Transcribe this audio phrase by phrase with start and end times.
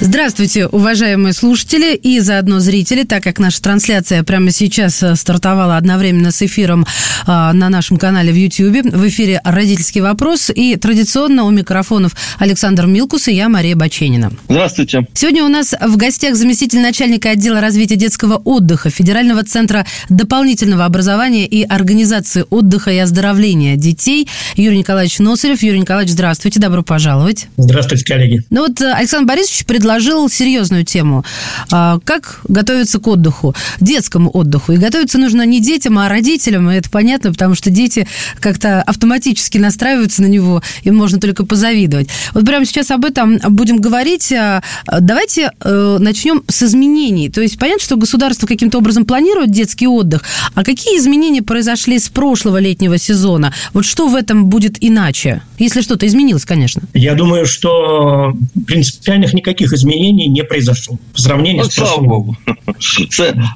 [0.00, 6.30] Здравствуйте, уважаемые слушатели и заодно зрители, так как наша трансляция прямо сейчас э, стартовала одновременно
[6.30, 6.86] с эфиром
[7.26, 8.92] э, на нашем канале в YouTube.
[8.92, 14.30] В эфире «Родительский вопрос» и традиционно у микрофонов Александр Милкус и я, Мария Баченина.
[14.48, 15.08] Здравствуйте.
[15.14, 21.44] Сегодня у нас в гостях заместитель начальника отдела развития детского отдыха Федерального центра дополнительного образования
[21.44, 25.60] и организации отдыха и оздоровления детей Юрий Николаевич Носарев.
[25.64, 27.48] Юрий Николаевич, здравствуйте, добро пожаловать.
[27.56, 28.42] Здравствуйте, коллеги.
[28.50, 31.24] Ну вот э, Александр Борисович предложил предложил серьезную тему.
[31.72, 34.72] А, как готовиться к отдыху, детскому отдыху.
[34.72, 36.70] И готовиться нужно не детям, а родителям.
[36.70, 38.06] И это понятно, потому что дети
[38.38, 42.08] как-то автоматически настраиваются на него, им можно только позавидовать.
[42.34, 44.30] Вот прямо сейчас об этом будем говорить.
[44.30, 44.62] А,
[45.00, 47.30] давайте э, начнем с изменений.
[47.30, 50.22] То есть понятно, что государство каким-то образом планирует детский отдых.
[50.54, 53.54] А какие изменения произошли с прошлого летнего сезона?
[53.72, 55.40] Вот что в этом будет иначе?
[55.58, 56.82] Если что-то изменилось, конечно.
[56.92, 58.34] Я думаю, что
[58.66, 62.08] принципиальных никаких изменений не произошло в сравнении вот, с прошлым.
[62.08, 62.36] Богу.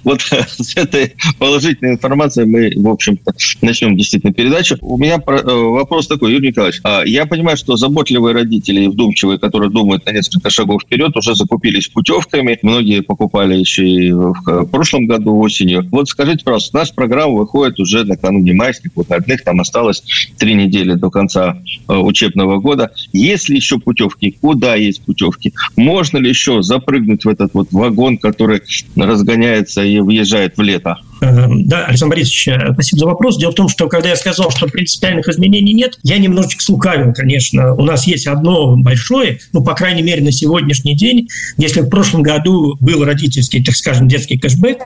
[0.04, 0.20] Вот
[0.58, 4.76] с этой положительной информацией мы, в общем-то, начнем действительно передачу.
[4.80, 6.80] У меня э, вопрос такой, Юрий Николаевич.
[6.84, 11.34] А я понимаю, что заботливые родители и вдумчивые, которые думают на несколько шагов вперед, уже
[11.34, 12.58] закупились путевками.
[12.62, 15.86] Многие покупали еще и в прошлом году осенью.
[15.90, 19.44] Вот скажите, пожалуйста, нас программа выходит уже накануне майских выходных.
[19.44, 20.02] Там осталось
[20.38, 22.90] три недели до конца э, учебного года.
[23.12, 24.36] Есть ли еще путевки?
[24.40, 25.52] Куда есть путевки?
[25.76, 28.62] Можно ли еще запрыгнуть в этот вот вагон, который
[28.96, 30.96] разгоняется и въезжает в лето?
[31.20, 33.38] Э, да, Александр Борисович, э, спасибо за вопрос.
[33.38, 37.74] Дело в том, что когда я сказал, что принципиальных изменений нет, я немножечко слукавил, конечно.
[37.74, 41.28] У нас есть одно большое, ну, по крайней мере, на сегодняшний день.
[41.58, 44.78] Если в прошлом году был родительский, так скажем, детский кэшбэк,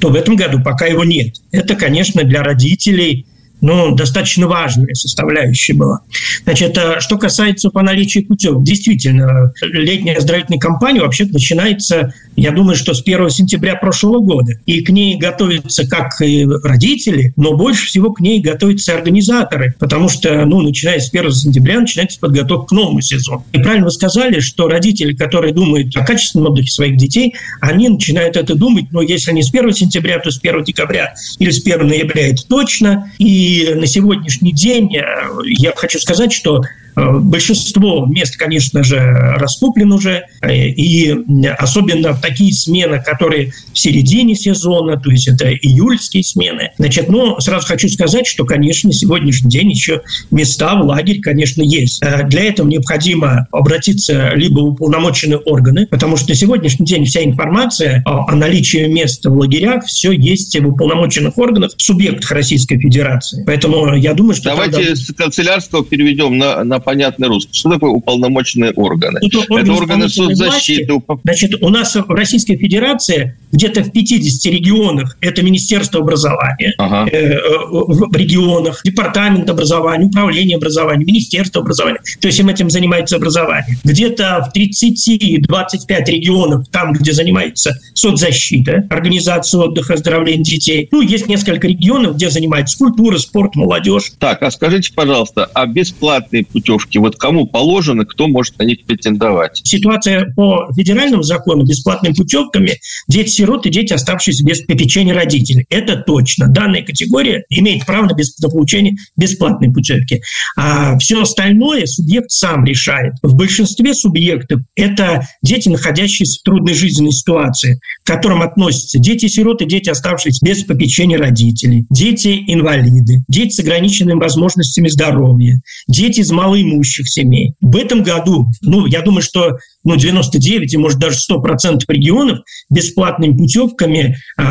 [0.00, 1.36] то в этом году пока его нет.
[1.52, 3.26] Это, конечно, для родителей
[3.60, 6.00] ну, достаточно важная составляющая была.
[6.44, 12.76] Значит, э, что касается по наличию путевок, действительно, летняя оздоровительная кампания вообще начинается, я думаю,
[12.76, 14.52] что с 1 сентября прошлого года.
[14.66, 20.08] И к ней готовятся как и родители, но больше всего к ней готовятся организаторы, потому
[20.08, 23.44] что, ну, начиная с 1 сентября начинается подготовка к новому сезону.
[23.52, 28.36] И правильно вы сказали, что родители, которые думают о качественном отдыхе своих детей, они начинают
[28.36, 31.86] это думать, но если не с 1 сентября, то с 1 декабря или с 1
[31.86, 33.10] ноября это точно.
[33.18, 35.02] И и на сегодняшний день э,
[35.44, 36.62] я хочу сказать, что
[36.96, 41.14] большинство мест, конечно же, раскуплено уже, э, и
[41.58, 46.70] особенно в такие смены, которые в середине сезона, то есть это июльские смены.
[46.78, 52.02] Значит, но сразу хочу сказать, что, конечно, сегодняшний день еще места в лагерь, конечно, есть.
[52.02, 57.22] Э, для этого необходимо обратиться либо в уполномоченные органы, потому что на сегодняшний день вся
[57.22, 63.44] информация о наличии мест в лагерях, все есть в уполномоченных органах, субъектах Российской Федерации.
[63.46, 64.50] Поэтому я думаю, что...
[64.50, 64.96] Давайте тогда...
[64.96, 67.52] с канцелярского переведем на, на понятный русский.
[67.52, 69.18] Что такое уполномоченные органы?
[69.20, 70.92] Это, Это органы соцзащиты.
[70.92, 71.20] Власти.
[71.24, 77.10] Значит, у нас в Российской Федерации где-то в 50 регионах это Министерство образования, ага.
[77.10, 77.38] э,
[77.68, 81.98] в регионах департамент образования, управление образования, Министерство образования.
[82.20, 83.76] То есть им этим занимается образование.
[83.82, 90.88] Где-то в 30-25 регионах, там, где занимается соцзащита, организация отдыха, оздоровления детей.
[90.92, 94.12] Ну, есть несколько регионов, где занимается культура, спорт, молодежь.
[94.20, 96.98] Так, а скажите, пожалуйста, а бесплатные путевки путевки.
[96.98, 99.60] Вот кому положено, кто может на них претендовать?
[99.64, 102.78] Ситуация по федеральному закону бесплатными путевками
[103.08, 105.66] дети-сироты, дети, оставшиеся без попечения родителей.
[105.70, 106.48] Это точно.
[106.48, 110.20] Данная категория имеет право на, без, на получение бесплатной путевки.
[110.56, 113.14] А все остальное субъект сам решает.
[113.22, 119.90] В большинстве субъектов это дети, находящиеся в трудной жизненной ситуации, к которым относятся дети-сироты, дети,
[119.90, 127.54] оставшиеся без попечения родителей, дети-инвалиды, дети с ограниченными возможностями здоровья, дети из малой малоимущих семей.
[127.60, 129.56] В этом году, ну, я думаю, что
[129.86, 134.42] ну, 99 и, может, даже 100% регионов бесплатными путевками э,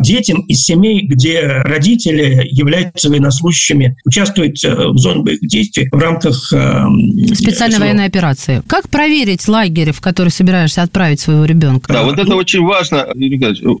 [0.00, 6.52] детям из семей, где родители являются военнослужащими, участвуют э, в зоне боевых действий в рамках...
[6.52, 6.84] Э,
[7.34, 7.84] Специальной своего...
[7.84, 8.62] военной операции.
[8.68, 11.92] Как проверить лагерь, в который собираешься отправить своего ребенка?
[11.92, 13.08] Да, вот это ну, очень важно,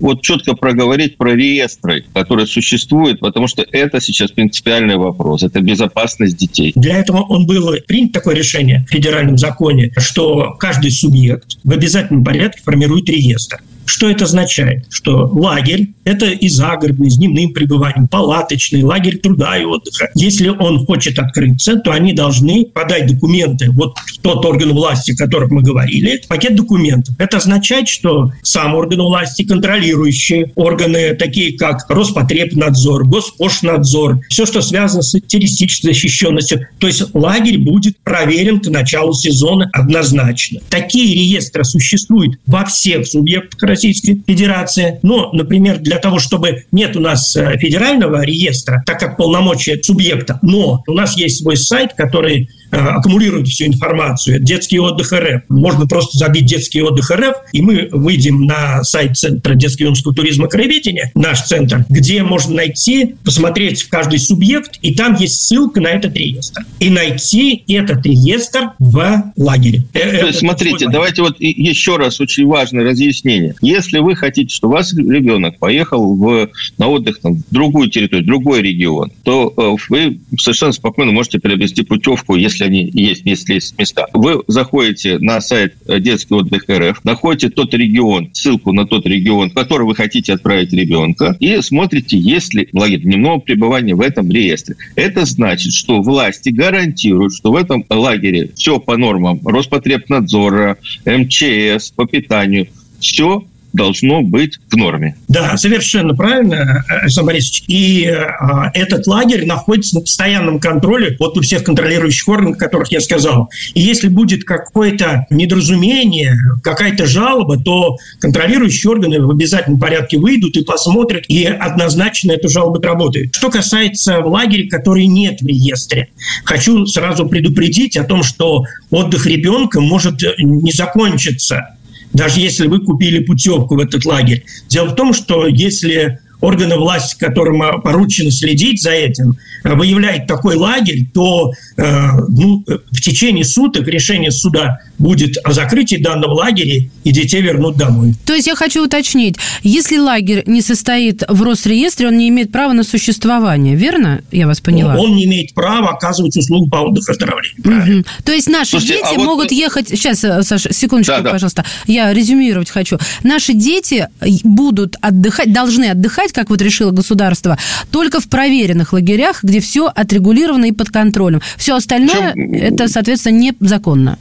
[0.00, 6.36] вот четко проговорить про реестры, которые существуют, потому что это сейчас принципиальный вопрос, это безопасность
[6.36, 6.72] детей.
[6.74, 12.24] Для этого он был принято такое решение в федеральном законе, что каждый субъект в обязательном
[12.24, 13.58] порядке формирует реестр.
[13.86, 14.86] Что это означает?
[14.90, 20.10] Что лагерь– это и загородный, с дневным пребыванием, палаточный, лагерь труда и отдыха.
[20.14, 25.50] Если он хочет открыться, то они должны подать документы, вот тот орган власти, о котором
[25.52, 27.14] мы говорили, пакет документов.
[27.18, 35.02] Это означает, что сам орган власти, контролирующие органы, такие как Роспотребнадзор, Госпошнадзор, все, что связано
[35.02, 36.66] с террористической защищенностью.
[36.78, 40.60] То есть лагерь будет проверен к началу сезона однозначно.
[40.68, 44.98] Такие реестры существуют во всех субъектах Российской Федерации.
[45.02, 50.38] Но, например, для того, чтобы нет у нас э, федерального реестра, так как полномочия субъекта,
[50.42, 54.36] но у нас есть свой сайт, который Э, аккумулирует всю информацию.
[54.36, 55.42] Это детский отдых РФ.
[55.48, 60.48] Можно просто забить детский отдых РФ, и мы выйдем на сайт Центра детского юношеского туризма
[60.48, 65.88] краеведения, наш центр, где можно найти, посмотреть в каждый субъект, и там есть ссылка на
[65.88, 66.62] этот реестр.
[66.80, 69.84] И найти этот реестр в лагере.
[69.94, 73.54] Э, То есть, смотрите, давайте вот еще раз очень важное разъяснение.
[73.60, 78.24] Если вы хотите, что у вас ребенок поехал в, на отдых там, в другую территорию,
[78.24, 83.22] в другой регион, то э, вы совершенно спокойно можете приобрести путевку, если если они есть,
[83.24, 84.06] если есть места.
[84.12, 89.54] Вы заходите на сайт детский отдых РФ, находите тот регион, ссылку на тот регион, в
[89.54, 94.76] который вы хотите отправить ребенка, и смотрите, есть ли лагерь дневного пребывания в этом реестре.
[94.94, 102.06] Это значит, что власти гарантируют, что в этом лагере все по нормам Роспотребнадзора, МЧС, по
[102.06, 102.68] питанию,
[103.00, 103.44] все
[103.76, 105.16] должно быть в норме.
[105.28, 107.64] Да, совершенно правильно, Александр Борисович.
[107.68, 108.26] И э,
[108.74, 113.50] этот лагерь находится на постоянном контроле вот у всех контролирующих органов, которых я сказал.
[113.74, 120.64] И если будет какое-то недоразумение, какая-то жалоба, то контролирующие органы в обязательном порядке выйдут и
[120.64, 123.34] посмотрят, и однозначно эту жалобу отработают.
[123.34, 126.08] Что касается лагеря, который нет в реестре,
[126.44, 131.75] хочу сразу предупредить о том, что отдых ребенка может не закончиться
[132.16, 134.44] даже если вы купили путевку в этот лагерь.
[134.68, 139.36] Дело в том, что если органы власти, которым поручено следить за этим,
[139.66, 141.82] Э, выявляет такой лагерь, то э,
[142.28, 148.14] ну, в течение суток решение суда будет о закрытии данного лагеря, и детей вернут домой.
[148.24, 152.72] То есть я хочу уточнить, если лагерь не состоит в Росреестре, он не имеет права
[152.72, 154.22] на существование, верно?
[154.30, 154.94] Я вас поняла.
[154.94, 157.98] Он, он не имеет права оказывать услугу по отдыху и оздоровлению.
[157.98, 158.04] Угу.
[158.24, 159.24] То есть наши Слушайте, дети а вот...
[159.24, 159.88] могут ехать...
[159.88, 161.30] Сейчас, э, Саша, секундочку, да, да.
[161.30, 161.64] пожалуйста.
[161.86, 162.98] Я резюмировать хочу.
[163.22, 164.08] Наши дети
[164.44, 167.58] будут отдыхать, должны отдыхать, как вот решило государство,
[167.90, 171.40] только в проверенных лагерях, где все отрегулировано и под контролем.
[171.56, 172.52] Все остальное, Причем...
[172.52, 174.18] это, соответственно, незаконно.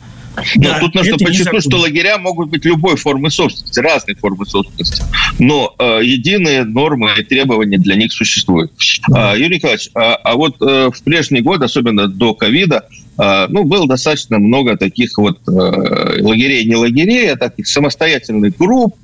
[0.55, 5.03] Но да, тут нужно подчеркнуть, что лагеря могут быть любой формы собственности, разные формы собственности.
[5.39, 8.71] Но э, единые нормы и требования для них существуют.
[9.07, 9.31] Да.
[9.31, 12.85] А, Юрий Николаевич, а, а вот э, в прежний год, особенно до ковида,
[13.17, 18.95] э, ну, было достаточно много таких вот э, лагерей, не лагерей, а таких самостоятельных групп,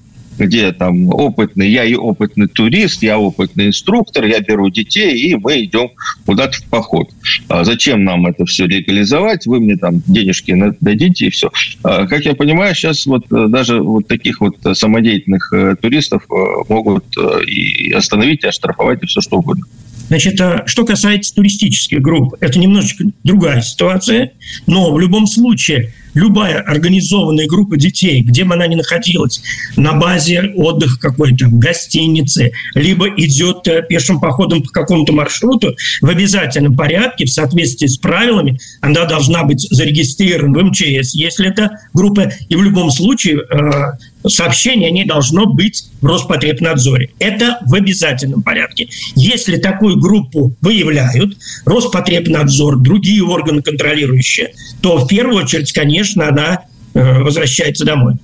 [0.46, 5.64] где там опытный, я и опытный турист, я опытный инструктор, я беру детей, и мы
[5.64, 5.90] идем
[6.26, 7.10] куда-то в поход.
[7.48, 9.46] А зачем нам это все легализовать?
[9.46, 11.52] Вы мне там денежки дадите, и все.
[11.84, 16.34] А, как я понимаю, сейчас вот э, даже вот таких вот самодеятельных э, туристов э,
[16.70, 17.06] могут
[17.48, 19.66] и остановить, и оштрафовать, и все что угодно.
[20.08, 24.34] Значит, что касается туристических групп, это немножечко другая ситуация,
[24.68, 29.42] но в любом случае любая организованная группа детей, где бы она ни находилась,
[29.76, 36.10] на базе отдыха какой-то, в гостинице, либо идет э, пешим походом по какому-то маршруту, в
[36.10, 42.32] обязательном порядке, в соответствии с правилами, она должна быть зарегистрирована в МЧС, если это группа,
[42.50, 47.12] и в любом случае э, сообщение о ней должно быть в Роспотребнадзоре.
[47.20, 48.90] Это в обязательном порядке.
[49.16, 56.62] Если такую группу выявляют, Роспотребнадзор, другие органы контролирующие, то в первую очередь, конечно, она
[56.94, 58.16] э, возвращается домой.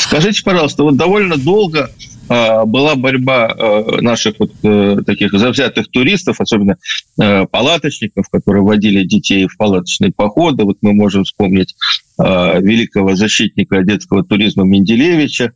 [0.00, 1.90] Скажите, пожалуйста, вот довольно долго
[2.28, 6.76] была борьба э, наших вот э, таких завзятых туристов, особенно
[7.16, 10.64] палаточников, которые водили детей в палаточные походы.
[10.64, 11.74] Вот мы можем вспомнить
[12.20, 15.52] Э, великого защитника детского туризма Менделевича,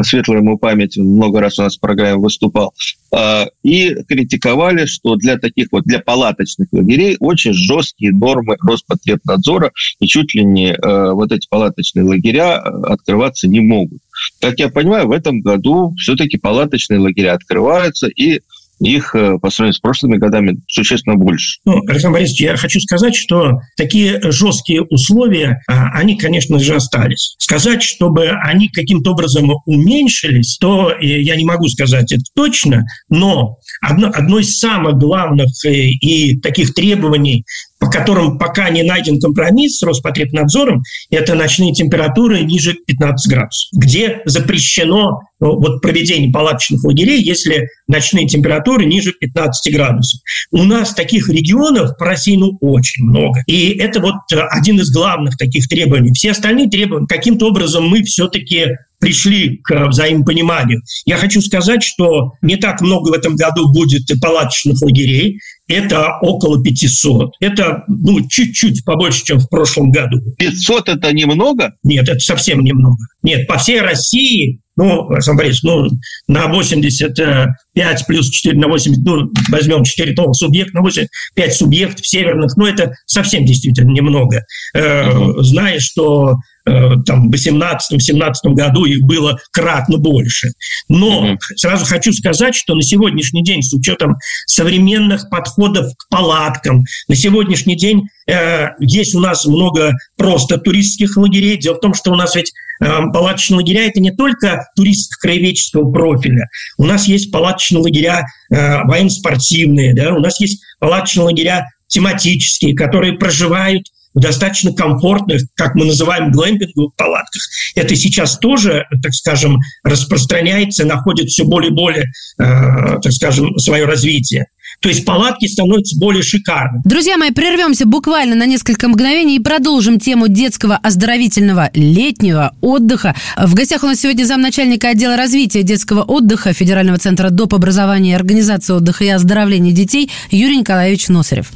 [0.00, 2.72] светлая ему память, много раз у нас в программе выступал,
[3.14, 10.06] э, и критиковали, что для таких вот, для палаточных лагерей очень жесткие нормы Роспотребнадзора, и
[10.06, 14.00] чуть ли не вот эти палаточные лагеря открываться не могут.
[14.40, 18.40] Как я понимаю, в этом году все-таки палаточные лагеря открываются, и
[18.80, 21.60] их э, по сравнению с прошлыми годами существенно больше.
[21.64, 27.36] Ну, Александр Борисович, я хочу сказать, что такие жесткие условия, а, они, конечно же, остались.
[27.38, 33.58] Сказать, чтобы они каким-то образом уменьшились, то э, я не могу сказать это точно, но
[33.80, 37.44] одно, одно из самых главных э, и таких требований
[37.78, 44.22] по которым пока не найден компромисс с Роспотребнадзором, это ночные температуры ниже 15 градусов, где
[44.24, 50.20] запрещено ну, вот проведение палаточных лагерей, если ночные температуры ниже 15 градусов.
[50.50, 53.42] У нас таких регионов по России ну, очень много.
[53.46, 54.14] И это вот
[54.50, 56.12] один из главных таких требований.
[56.14, 58.68] Все остальные требования, каким-то образом мы все-таки
[58.98, 60.82] пришли к взаимопониманию.
[61.04, 65.38] Я хочу сказать, что не так много в этом году будет палаточных лагерей.
[65.68, 67.34] Это около 500.
[67.40, 70.18] Это ну, чуть-чуть побольше, чем в прошлом году.
[70.38, 71.72] 500– это немного?
[71.82, 72.98] Нет, это совсем немного.
[73.22, 75.88] Нет, по всей России ну, Александр Борисович, ну,
[76.28, 82.06] на 85 плюс 4 на 80, ну, возьмем 4 новых субъекта, на 8, 5 субъектов
[82.06, 84.44] северных, ну, это совсем действительно немного.
[84.76, 85.42] Uh-huh.
[85.42, 90.50] Зная, что Э, там, в 18-17 году их было кратно больше.
[90.88, 91.36] Но mm-hmm.
[91.56, 97.76] сразу хочу сказать, что на сегодняшний день, с учетом современных подходов к палаткам, на сегодняшний
[97.76, 101.56] день э, есть у нас много просто туристских лагерей.
[101.58, 106.48] Дело в том, что у нас ведь э, палаточные лагеря– это не только туристско-краеведческого профиля.
[106.78, 110.14] У нас есть палаточные лагеря э, военно-спортивные, да?
[110.14, 117.42] у нас есть палаточные лагеря тематические, которые проживают достаточно комфортных, как мы называем, глэмпинговых палатках.
[117.74, 122.04] Это сейчас тоже, так скажем, распространяется, находит все более и более,
[122.38, 124.46] э, так скажем, свое развитие.
[124.80, 126.82] То есть палатки становятся более шикарными.
[126.84, 133.14] Друзья мои, прервемся буквально на несколько мгновений и продолжим тему детского оздоровительного летнего отдыха.
[133.36, 137.54] В гостях у нас сегодня замначальника отдела развития детского отдыха Федерального центра доп.
[137.54, 141.52] образования и организации отдыха и оздоровления детей Юрий Николаевич Носарев.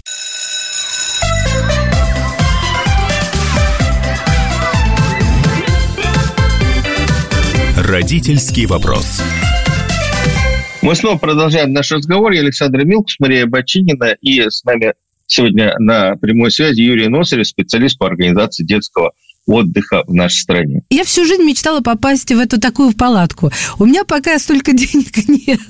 [7.90, 9.20] Родительский вопрос.
[10.80, 12.30] Мы снова продолжаем наш разговор.
[12.30, 14.94] Я Александр Милкус, Мария Бочинина и с нами
[15.26, 19.11] сегодня на прямой связи Юрий Носарев, специалист по организации детского
[19.50, 20.83] отдыха в нашей стране.
[20.90, 23.50] Я всю жизнь мечтала попасть в эту такую палатку.
[23.78, 25.61] У меня пока столько денег нет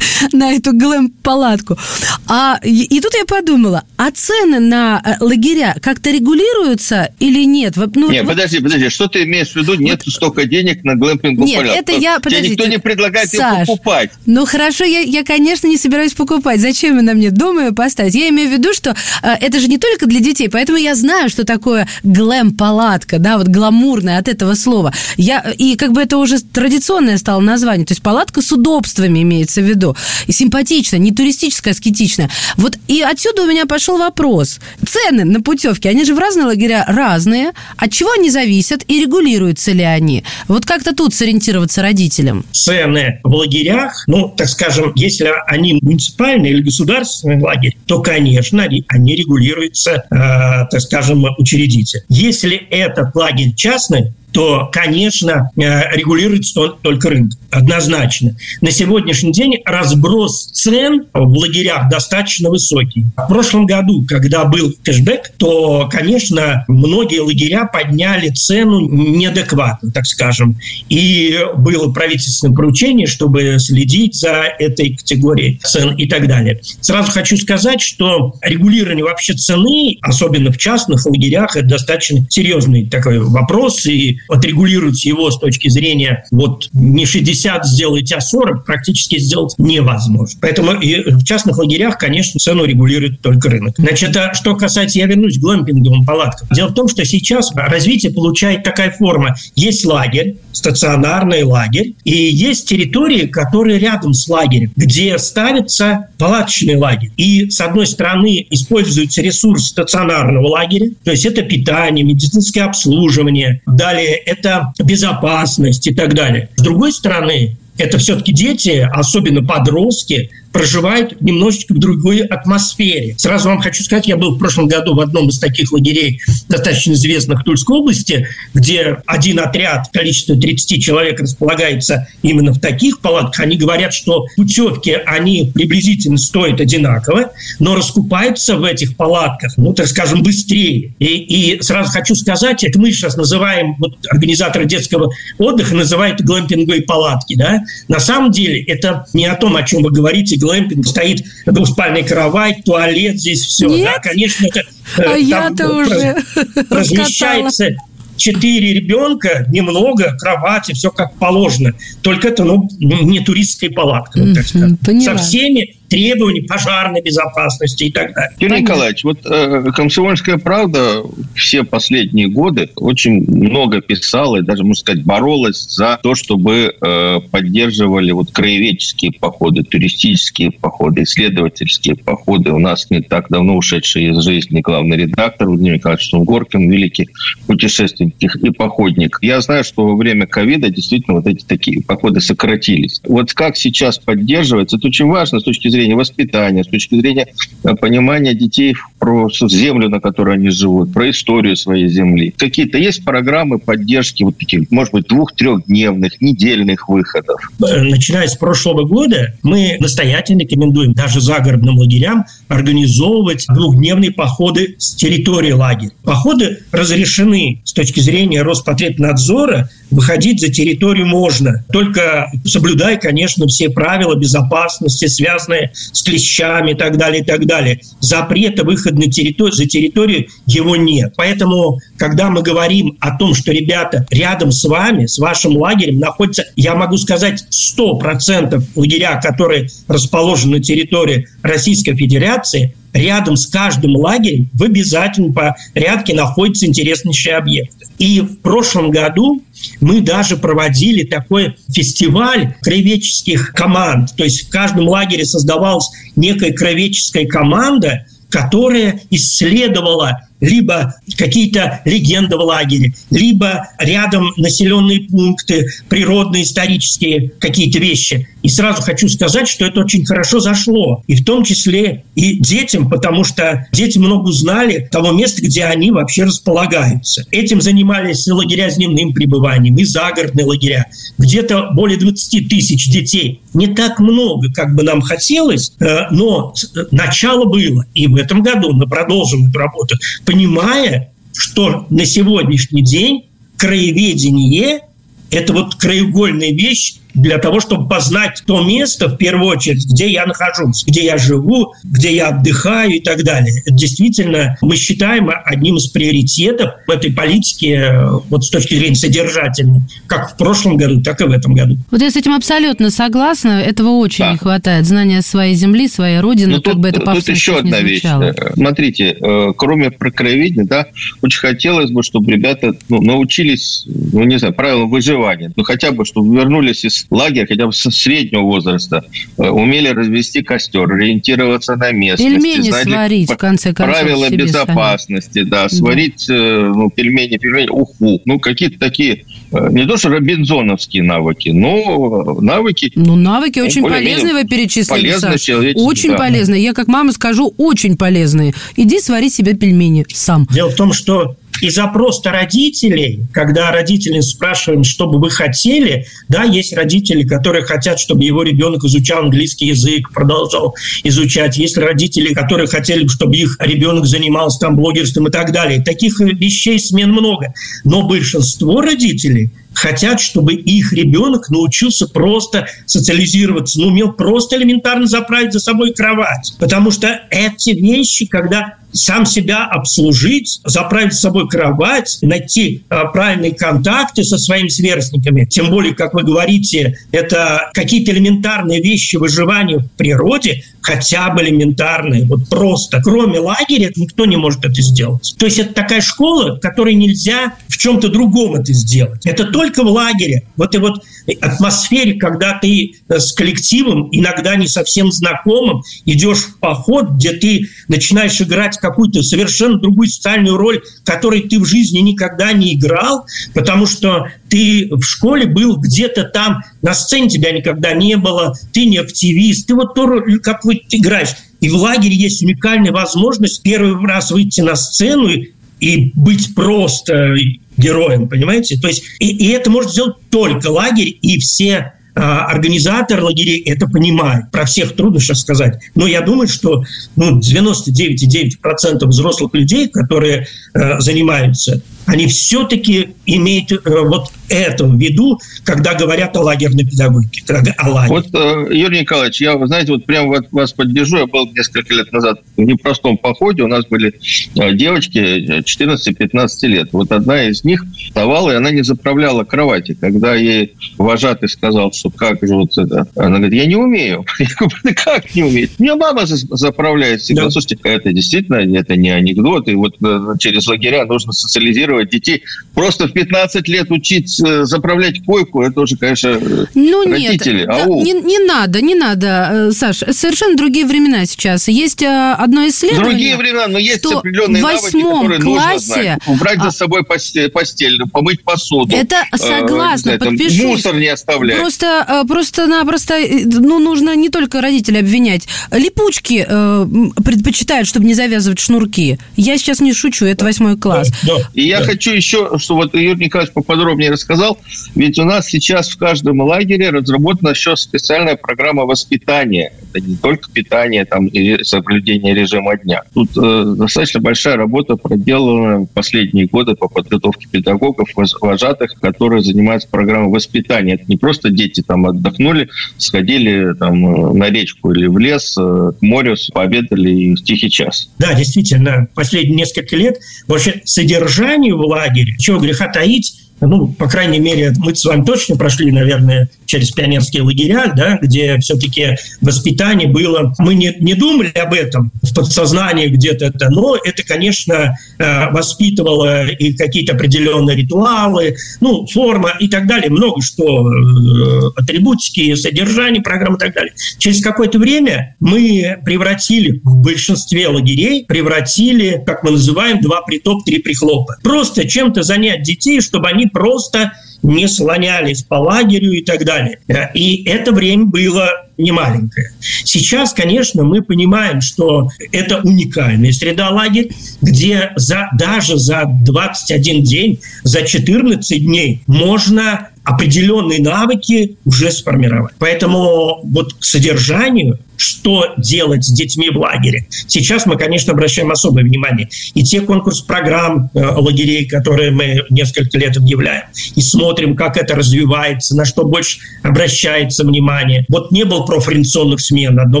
[0.32, 1.78] на эту глэм-палатку.
[2.26, 7.74] А, и, тут я подумала, а цены на э, лагеря как-то регулируются или нет?
[7.76, 9.74] Ну, нет, вот, подожди, подожди, что ты имеешь в виду?
[9.74, 11.78] Нет вот, столько денег на глэмпинговую нет, палатку.
[11.78, 14.10] это я, подождите, никто не предлагает Саш, ее покупать.
[14.26, 16.60] Ну, хорошо, я, я, конечно, не собираюсь покупать.
[16.60, 18.14] Зачем на мне дома ее поставить?
[18.14, 21.28] Я имею в виду, что э, это же не только для детей, поэтому я знаю,
[21.28, 24.92] что такое глэм-палатка, да, вот гламурное от этого слова.
[25.16, 27.86] Я, и как бы это уже традиционное стало название.
[27.86, 29.96] То есть палатка с удобствами имеется в виду.
[30.26, 32.30] И симпатичная, не туристическая, аскетичная.
[32.56, 34.60] Вот и отсюда у меня пошел вопрос.
[34.86, 37.52] Цены на путевки, они же в разные лагеря разные.
[37.76, 40.24] От чего они зависят и регулируются ли они?
[40.48, 42.44] Вот как-то тут сориентироваться родителям.
[42.52, 49.16] Цены в лагерях, ну, так скажем, если они муниципальные или государственный лагерь, то, конечно, они
[49.16, 52.00] регулируются, э, так скажем, учредитель.
[52.08, 57.32] Если этот лагерь частный, то, конечно, э, регулируется только рынок.
[57.50, 58.36] Однозначно.
[58.60, 63.06] На сегодняшний день разброс цен в лагерях достаточно высокий.
[63.16, 70.58] В прошлом году, когда был кэшбэк, то, конечно, многие лагеря подняли цену неадекватно, так скажем.
[70.90, 76.60] И было правительственное поручение, чтобы следить за этой категорией цен и так далее.
[76.82, 83.18] Сразу хочу сказать, что регулирование вообще цены, особенно в частных лагерях, это достаточно серьезный такой
[83.20, 83.86] вопрос.
[83.86, 90.38] И отрегулировать его с точки зрения вот не 60 сделать, а 40 практически сделать невозможно.
[90.40, 93.74] Поэтому и в частных лагерях, конечно, цену регулирует только рынок.
[93.78, 96.48] Значит, а что касается, я вернусь к глэмпинговым палаткам.
[96.52, 99.34] Дело в том, что сейчас развитие получает такая форма.
[99.54, 107.10] Есть лагерь, стационарный лагерь, и есть территории, которые рядом с лагерем, где ставится палаточный лагерь.
[107.16, 114.15] И, с одной стороны, используется ресурс стационарного лагеря, то есть это питание, медицинское обслуживание, далее
[114.24, 116.48] это безопасность и так далее.
[116.56, 123.14] С другой стороны, это все-таки дети, особенно подростки, проживают немножечко в другой атмосфере.
[123.18, 126.92] Сразу вам хочу сказать, я был в прошлом году в одном из таких лагерей, достаточно
[126.92, 133.40] известных в Тульской области, где один отряд, количество 30 человек располагается именно в таких палатках.
[133.40, 139.86] Они говорят, что путевки, они приблизительно стоят одинаково, но раскупаются в этих палатках, ну, так
[139.86, 140.94] скажем, быстрее.
[140.98, 146.82] И, и сразу хочу сказать, это мы сейчас называем, вот организаторы детского отдыха называют глэмпинговые
[146.82, 147.60] палатки, да?
[147.88, 152.64] На самом деле это не о том, о чем вы говорите, глэмпинг, стоит двуспальный кровать,
[152.64, 153.66] туалет, здесь все.
[153.66, 153.90] Нет?
[153.94, 154.62] Да, конечно, это
[154.98, 156.16] а я-то уже
[156.70, 157.76] размещается
[158.16, 161.72] четыре ребенка, немного, кровати, все как положено.
[162.02, 164.18] Только это ну, не туристская палатка.
[164.18, 164.78] Ну, так сказать.
[165.02, 168.36] Со всеми требований пожарной безопасности и так далее.
[168.40, 171.02] Юрий Николаевич, вот э, «Комсомольская правда»
[171.34, 177.20] все последние годы очень много писала и даже, можно сказать, боролась за то, чтобы э,
[177.30, 182.52] поддерживали вот краеведческие походы, туристические походы, исследовательские походы.
[182.52, 187.08] У нас не так давно ушедший из жизни главный редактор Владимир Николаевич Сунгоркин, великий
[187.46, 189.18] путешественник и походник.
[189.22, 193.00] Я знаю, что во время ковида действительно вот эти такие походы сократились.
[193.04, 197.28] Вот как сейчас поддерживается, это очень важно с точки зрения воспитания, с точки зрения
[197.64, 202.34] э, понимания детей про землю, на которой они живут, про историю своей земли.
[202.36, 207.40] Какие-то есть программы поддержки вот таких, может быть, двух-трехдневных, недельных выходов?
[207.58, 215.52] Начиная с прошлого года мы настоятельно рекомендуем даже загородным лагерям организовывать двухдневные походы с территории
[215.52, 215.90] лагеря.
[216.04, 224.14] Походы разрешены с точки зрения Роспотребнадзора выходить за территорию можно, только соблюдая, конечно, все правила
[224.14, 227.80] безопасности, связанные с клещами и так далее, и так далее.
[228.00, 231.14] Запрета выхода на территорию, за территорию его нет.
[231.16, 236.44] Поэтому, когда мы говорим о том, что ребята рядом с вами, с вашим лагерем находятся,
[236.56, 237.44] я могу сказать,
[237.78, 246.14] 100% лагеря, которые расположены на территории Российской Федерации, рядом с каждым лагерем в обязательном порядке
[246.14, 247.86] находятся интереснейшие объекты.
[247.98, 249.42] И в прошлом году
[249.80, 254.14] мы даже проводили такой фестиваль краеведческих команд.
[254.16, 262.40] То есть в каждом лагере создавалась некая краеведческая команда, которая исследовала либо какие-то легенды в
[262.40, 268.28] лагере, либо рядом населенные пункты, природные, исторические какие-то вещи.
[268.46, 271.02] И сразу хочу сказать, что это очень хорошо зашло.
[271.08, 275.90] И в том числе и детям, потому что дети много узнали того места, где они
[275.90, 277.24] вообще располагаются.
[277.32, 280.86] Этим занимались лагеря с дневным пребыванием, и загородные лагеря.
[281.18, 283.40] Где-то более 20 тысяч детей.
[283.52, 286.54] Не так много, как бы нам хотелось, э, но
[286.92, 287.84] начало было.
[287.94, 293.24] И в этом году мы продолжим эту работу понимая, что на сегодняшний день
[293.56, 294.82] краеведение–
[295.32, 300.26] это вот краеугольная вещь для того, чтобы познать то место, в первую очередь, где я
[300.26, 303.52] нахожусь, где я живу, где я отдыхаю и так далее.
[303.64, 308.94] Это действительно мы считаем одним из приоритетов в этой политике э, вот с точки зрения
[308.94, 311.78] содержательной, как в прошлом году, так и в этом году.
[311.90, 313.62] Вот я с этим абсолютно согласна.
[313.62, 314.32] Этого очень да.
[314.32, 314.86] не хватает.
[314.86, 318.04] Знания своей земли, своей родины, Но ну, как тут, бы это Тут еще одна вещь.
[318.04, 320.86] Э, смотрите, э, кроме про краеведения, да,
[321.22, 325.52] очень хотелось бы, чтобы ребята ну, научились, ну, не знаю, правилам выживания.
[325.56, 329.04] Ну, хотя бы, чтобы вернулись из лагерь хотя бы с среднего возраста
[329.38, 332.34] э, умели развести костер, ориентироваться на местность.
[332.34, 334.00] Пельмени знать сварить, в конце концов.
[334.00, 335.68] Правила безопасности, да, да.
[335.68, 338.20] Сварить э, ну, пельмени, пельмени, уху.
[338.24, 342.92] Ну, какие-то такие, э, не то что робинзоновские навыки, но навыки...
[342.94, 346.18] Ну, навыки очень полезные вы перечислили, полезные Очень да.
[346.18, 346.62] полезные.
[346.62, 348.54] Я как мама скажу, очень полезные.
[348.76, 350.46] Иди свари себе пельмени сам.
[350.50, 356.44] Дело в том, что и запрос-то родителей, когда родители спрашиваем, что бы вы хотели, да,
[356.44, 361.56] есть родители, которые хотят, чтобы его ребенок изучал английский язык, продолжал изучать.
[361.56, 365.82] Есть родители, которые хотели, чтобы их ребенок занимался там блогерством и так далее.
[365.82, 367.52] Таких вещей смен много.
[367.84, 375.52] Но большинство родителей хотят, чтобы их ребенок научился просто социализироваться, ну, умел просто элементарно заправить
[375.52, 376.54] за собой кровать.
[376.58, 383.54] Потому что эти вещи, когда сам себя обслужить, заправить с собой кровать, найти э, правильные
[383.54, 385.44] контакты со своими сверстниками.
[385.44, 392.24] Тем более, как вы говорите, это какие-то элементарные вещи выживания в природе, хотя бы элементарные,
[392.24, 393.00] вот просто.
[393.02, 395.34] Кроме лагеря никто не может это сделать.
[395.38, 399.26] То есть это такая школа, в которой нельзя в чем-то другом это сделать.
[399.26, 400.46] Это только в лагере.
[400.56, 401.02] Вот и вот
[401.40, 407.68] атмосфере, когда ты э, с коллективом, иногда не совсем знакомым, идешь в поход, где ты
[407.88, 413.86] начинаешь играть какую-то совершенно другую социальную роль, которой ты в жизни никогда не играл, потому
[413.86, 418.98] что ты в школе был где-то там, на сцене тебя никогда не было, ты не
[418.98, 421.30] активист, ты вот роль, какую ты играешь.
[421.60, 427.34] И в лагере есть уникальная возможность первый раз выйти на сцену и, и быть просто
[427.76, 428.78] героем, понимаете?
[428.78, 433.86] То есть и, и это может сделать только лагерь и все а, организаторы лагерей это
[433.86, 434.50] понимают.
[434.50, 435.78] Про всех трудно сейчас сказать.
[435.94, 436.82] Но я думаю, что
[437.14, 445.38] ну, 99,9% взрослых людей, которые э, занимаются они все-таки имеют э, вот это в виду,
[445.64, 447.42] когда говорят о лагерной педагогике,
[447.78, 448.14] о лагере.
[448.14, 451.18] Вот, э, Юрий Николаевич, я, знаете, вот прямо вас поддержу.
[451.18, 453.62] Я был несколько лет назад в непростом походе.
[453.62, 454.14] У нас были
[454.54, 456.88] э, девочки 14-15 лет.
[456.92, 459.96] Вот одна из них вставала, и она не заправляла кровати.
[460.00, 463.08] Когда ей вожатый сказал, что как же вот это...
[463.16, 464.24] Она говорит, я не умею.
[464.38, 465.78] Я говорю, как не умеет?
[465.78, 467.44] Мне мама заправляет всегда.
[467.44, 467.50] Да.
[467.50, 469.68] Слушайте, это действительно, это не анекдот.
[469.68, 469.96] И вот
[470.38, 472.42] через лагеря нужно социализировать детей.
[472.74, 476.38] Просто в 15 лет учить Э, заправлять койку, это уже, конечно,
[476.74, 477.60] ну, родители.
[477.60, 478.04] Нет, Ау.
[478.04, 479.98] не, не надо, не надо, э, Саш.
[480.10, 481.68] Совершенно другие времена сейчас.
[481.68, 483.10] Есть э, одно исследование.
[483.10, 486.18] Другие времена, но есть что определенные навыки, которые классе, нужно знать.
[486.26, 488.94] Убрать за а собой постель, постель, помыть посуду.
[488.94, 490.62] Это согласна, э, подпишусь.
[490.62, 491.58] Мусор не оставлять.
[491.58, 495.46] Просто, просто-напросто, ну, нужно не только родителей обвинять.
[495.70, 496.86] Липучки э,
[497.24, 499.18] предпочитают, чтобы не завязывать шнурки.
[499.36, 501.10] Я сейчас не шучу, это восьмой класс.
[501.22, 504.58] Да, да, И я хочу еще, что вот Юрий Николаевич поподробнее рассказал сказал,
[504.96, 509.72] ведь у нас сейчас в каждом лагере разработана еще специальная программа воспитания.
[509.92, 513.02] Это не только питание там, и соблюдение режима дня.
[513.14, 518.08] Тут э, достаточно большая работа проделана в последние годы по подготовке педагогов,
[518.40, 520.94] вожатых, которые занимаются программой воспитания.
[520.94, 522.68] Это не просто дети там отдохнули,
[522.98, 528.10] сходили там, на речку или в лес, э, к морю, пообедали и в тихий час.
[528.18, 530.18] Да, действительно, последние несколько лет
[530.48, 535.56] вообще содержание в лагере, чего греха таить, ну, по крайней мере, мы с вами точно
[535.56, 540.52] прошли, наверное, через пионерские лагеря, да, где все-таки воспитание было...
[540.58, 546.46] Мы не, не думали об этом в подсознании где-то это, но это, конечно, э, воспитывало
[546.46, 553.56] и какие-то определенные ритуалы, ну, форма и так далее, много что, э, атрибутики, содержание программы
[553.56, 553.92] и так далее.
[554.18, 560.78] Через какое-то время мы превратили в большинстве лагерей, превратили, как мы называем, два притоп, три
[560.78, 561.36] прихлопа.
[561.42, 566.78] Просто чем-то занять детей, чтобы они просто не слонялись по лагерю и так далее.
[567.14, 569.52] И это время было не маленькое.
[569.60, 574.10] Сейчас, конечно, мы понимаем, что это уникальная среда лагерь,
[574.42, 582.54] где за, даже за 21 день, за 14 дней можно определенные навыки уже сформировать.
[582.58, 587.06] Поэтому вот к содержанию что делать с детьми в лагере.
[587.26, 589.28] Сейчас мы, конечно, обращаем особое внимание.
[589.54, 594.94] И те конкурс программ э, лагерей, которые мы несколько лет объявляем, и смотрим, как это
[594.94, 598.04] развивается, на что больше обращается внимание.
[598.08, 600.00] Вот не было профориентационных смен одно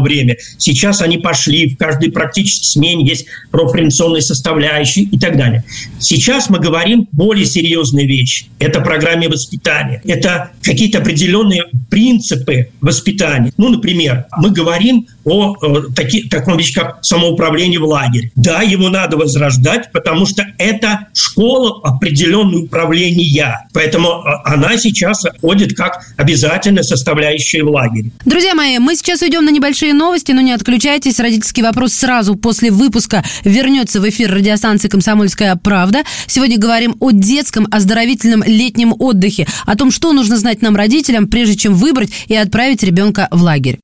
[0.00, 0.36] время.
[0.58, 5.64] Сейчас они пошли, в каждой практически смене есть профориентационные составляющие и так далее.
[5.98, 8.46] Сейчас мы говорим более серьезные вещи.
[8.58, 10.00] Это программе воспитания.
[10.04, 13.52] Это какие-то определенные принципы воспитания.
[13.56, 18.30] Ну, например, мы говорим говорим о, о таки, таком вещи, как самоуправление в лагере.
[18.36, 23.66] Да, его надо возрождать, потому что это школа определенного управления.
[23.72, 28.10] Поэтому а, она сейчас входит как обязательная составляющая в лагере.
[28.24, 31.18] Друзья мои, мы сейчас уйдем на небольшие новости, но не отключайтесь.
[31.18, 36.02] Родительский вопрос сразу после выпуска вернется в эфир радиостанции «Комсомольская правда».
[36.26, 41.56] Сегодня говорим о детском оздоровительном летнем отдыхе, о том, что нужно знать нам, родителям, прежде
[41.56, 43.80] чем выбрать и отправить ребенка в лагерь.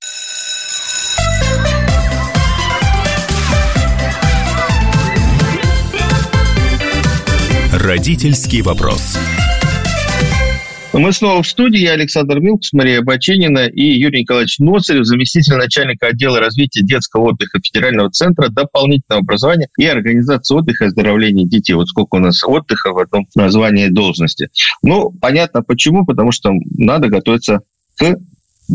[7.72, 9.18] Родительский вопрос.
[10.92, 11.81] Мы снова в студии.
[11.81, 17.61] Я Александр Милкус, Мария Баченина и Юрий Николаевич Ноцарев, заместитель начальника отдела развития детского отдыха
[17.62, 21.72] Федерального центра дополнительного образования и организации отдыха и оздоровления детей.
[21.72, 24.51] Вот сколько у нас отдыха в этом названии должности.
[24.83, 27.61] Ну, понятно почему, потому что надо готовиться
[27.96, 28.16] к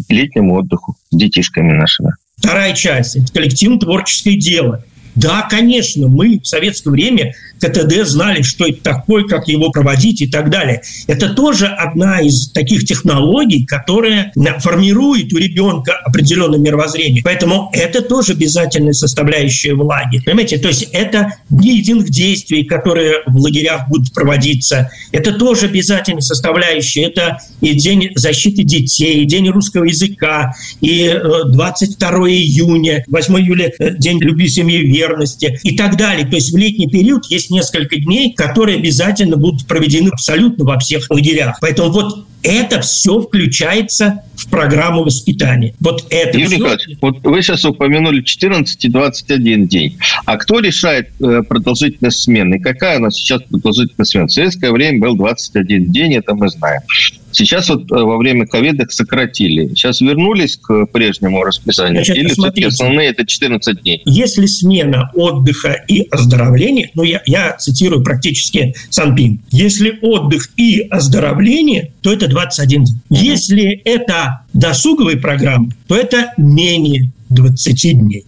[0.09, 2.13] летнему отдыху с детишками нашими.
[2.37, 4.83] Вторая часть– это коллективно-творческое дело.
[5.17, 10.27] Да, конечно, мы в советское время КТД знали, что это такое, как его проводить и
[10.27, 10.81] так далее.
[11.07, 17.23] Это тоже одна из таких технологий, которая формирует у ребенка определенное мировоззрение.
[17.23, 20.21] Поэтому это тоже обязательная составляющая в лагере.
[20.23, 24.91] Понимаете, то есть это дни единых действий, которые в лагерях будут проводиться.
[25.11, 27.05] Это тоже обязательная составляющая.
[27.05, 33.71] Это и День защиты детей, и День русского языка, и 22 э, июня, 8 июля
[33.79, 36.25] э, День любви, семьи, верности и так далее.
[36.25, 41.09] То есть в летний период есть несколько дней, которые обязательно будут проведены абсолютно во всех
[41.09, 41.57] лагерях.
[41.61, 45.73] Поэтому вот это все включается в программу воспитания.
[45.79, 46.57] Вот это Юрий все...
[46.57, 49.97] Николаевич, вот вы сейчас упомянули 14 и 21 день.
[50.25, 52.59] А кто решает э, продолжительность смены?
[52.59, 54.27] Какая у нас сейчас продолжительность смены?
[54.27, 56.81] В советское время был 21 день, это мы знаем.
[57.31, 59.67] Сейчас вот во время ковида сократили.
[59.69, 62.03] Сейчас вернулись к прежнему расписанию?
[62.03, 64.01] Значит, Или все-таки основные это 14 дней?
[64.05, 71.91] Если смена отдыха и оздоровления, ну, я, я цитирую практически Санпин, если отдых и оздоровление,
[72.01, 72.99] то это 21 день.
[73.09, 78.25] Если это досуговые программы, то это менее 20 дней.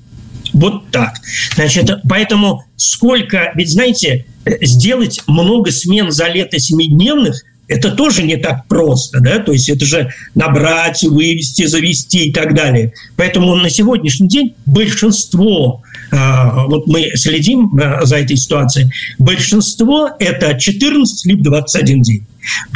[0.53, 1.15] Вот так.
[1.55, 3.51] Значит, поэтому сколько...
[3.55, 4.25] Ведь, знаете,
[4.62, 9.86] сделать много смен за лето семидневных это тоже не так просто, да, то есть это
[9.86, 12.93] же набрать, вывести, завести и так далее.
[13.15, 20.58] Поэтому на сегодняшний день большинство, а, вот мы следим а, за этой ситуацией, большинство это
[20.58, 22.25] 14 либо 21 день.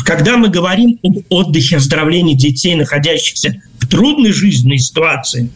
[0.05, 5.49] Когда мы говорим об отдыхе, оздоровлении детей, находящихся в трудной жизненной ситуации,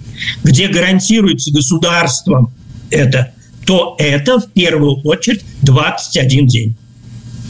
[0.43, 2.51] где гарантируется государством
[2.89, 3.33] это,
[3.65, 6.75] то это в первую очередь 21 день.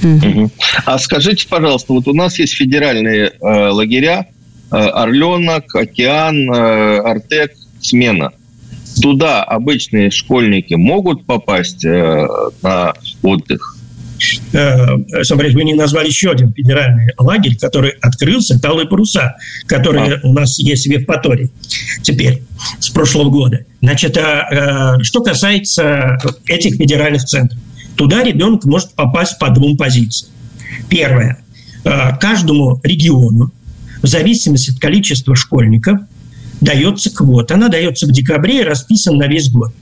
[0.03, 0.51] Угу.
[0.85, 4.27] А скажите, пожалуйста, вот у нас есть федеральные э, лагеря
[4.71, 8.31] э, Орленок, Океан, э, Артек, Смена.
[9.01, 12.27] Туда обычные школьники могут попасть э,
[12.61, 13.77] на отдых?
[14.53, 19.35] Э, Смотрите, вы не назвали еще один федеральный лагерь, который открылся, Талые паруса,
[19.67, 20.19] который а.
[20.23, 21.51] у нас есть в Евпатории
[22.01, 22.41] теперь,
[22.79, 23.65] с прошлого года.
[23.81, 27.59] Значит, а, что касается этих федеральных центров.
[27.97, 30.31] Туда ребенок может попасть по двум позициям.
[30.87, 31.43] Первое.
[31.83, 33.51] Э, каждому региону,
[34.01, 35.99] в зависимости от количества школьников,
[36.61, 37.55] дается квота.
[37.55, 39.73] Она дается в декабре и расписана на весь год.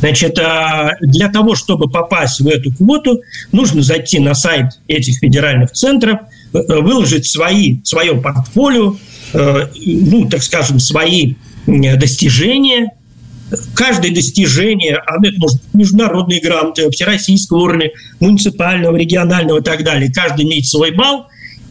[0.00, 5.72] Значит, а для того, чтобы попасть в эту квоту, нужно зайти на сайт этих федеральных
[5.72, 6.20] центров,
[6.52, 8.96] э, выложить свои, свое портфолио,
[9.32, 11.34] э, ну, так скажем, свои
[11.66, 12.92] достижения–
[13.74, 20.10] каждое достижение, а это может быть международные грамоты, всероссийского уровня, муниципального, регионального и так далее.
[20.12, 21.26] Каждый имеет свой балл,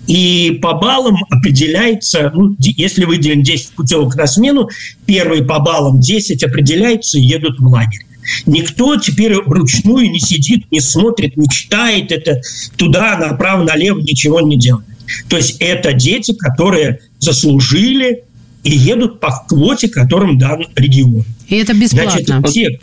[0.08, 4.70] и по баллам определяется, ну, если выделен 10 путевок на смену,
[5.06, 8.06] первые по баллам 10 определяются и едут в лагерь.
[8.46, 12.42] Никто теперь вручную не сидит, не смотрит, не читает это
[12.78, 14.86] туда, направо, налево, ничего не делает.
[15.30, 18.24] То есть это дети, которые заслужили
[18.64, 21.26] и едут по квоте, которым дан регион.
[21.48, 22.12] И это бесплатно.
[22.12, 22.80] Значит, все,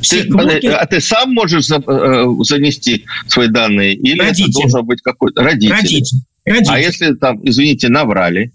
[0.00, 0.68] все ты, квоты...
[0.68, 3.94] А ты сам можешь э, занести свои данные?
[3.94, 4.50] Или родитель.
[4.50, 5.72] это должен быть какой-то родитель?
[5.72, 6.18] Родитель.
[6.44, 6.72] родитель.
[6.72, 8.52] А если там, извините, наврали?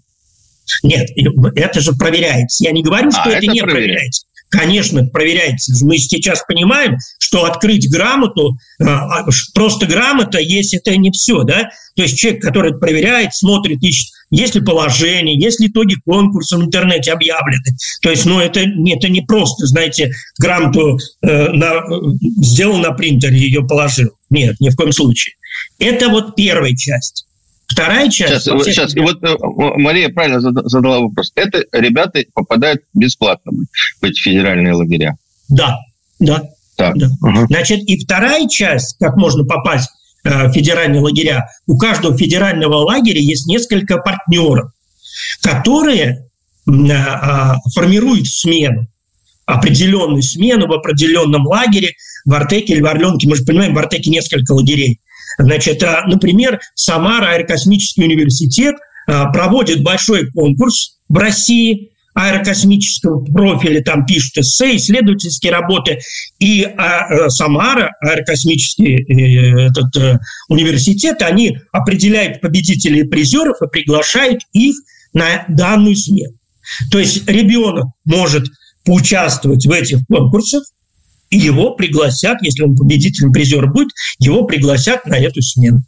[0.82, 1.10] Нет,
[1.56, 2.64] это же проверяется.
[2.64, 3.74] Я не говорю, что а, это, это не проверяется.
[3.76, 4.26] проверяется.
[4.48, 5.72] Конечно, проверяется.
[5.84, 11.70] Мы сейчас понимаем, что открыть грамоту, э, а, просто грамота есть это не все, да?
[11.96, 16.64] То есть человек, который проверяет, смотрит, ищет, есть ли положение, есть ли итоги конкурса в
[16.64, 17.76] интернете объявлены.
[18.02, 21.82] То есть, ну, это, это не просто, знаете, грамоту э, на,
[22.42, 24.10] сделал на принтере, ее положил.
[24.30, 25.34] Нет, ни в коем случае.
[25.78, 27.26] Это вот первая часть.
[27.66, 28.44] Вторая часть...
[28.44, 29.36] Сейчас, сейчас вот э,
[29.78, 31.32] Мария правильно задала вопрос.
[31.34, 33.52] Это ребята попадают бесплатно
[34.00, 35.16] в эти федеральные лагеря?
[35.48, 35.78] Да,
[36.18, 36.42] да.
[36.76, 36.96] Так.
[36.96, 37.08] да.
[37.22, 37.46] Угу.
[37.48, 39.90] Значит, и вторая часть, как можно попасть
[40.24, 44.70] э, в федеральные лагеря, у каждого федерального лагеря есть несколько партнеров,
[45.42, 46.28] которые
[46.66, 46.72] э,
[47.74, 48.88] формируют смену
[49.46, 51.92] определенную смену в определенном лагере,
[52.24, 53.28] в Артеке или в Орленке.
[53.28, 55.00] Мы же понимаем, в Артеке несколько лагерей.
[55.38, 58.74] Значит, а, например, Самара аэрокосмический университет
[59.06, 65.98] а, проводит большой конкурс в России аэрокосмического профиля, там пишут эссе, исследовательские работы,
[66.38, 70.18] и а, Самара, аэрокосмический э, этот, э,
[70.48, 74.76] университет, они определяют победителей и призеров и приглашают их
[75.12, 76.34] на данную смену.
[76.90, 78.46] То есть ребенок может
[78.84, 80.62] поучаствовать в этих конкурсах,
[81.30, 85.82] его пригласят, если он победителем призер будет, его пригласят на эту смену.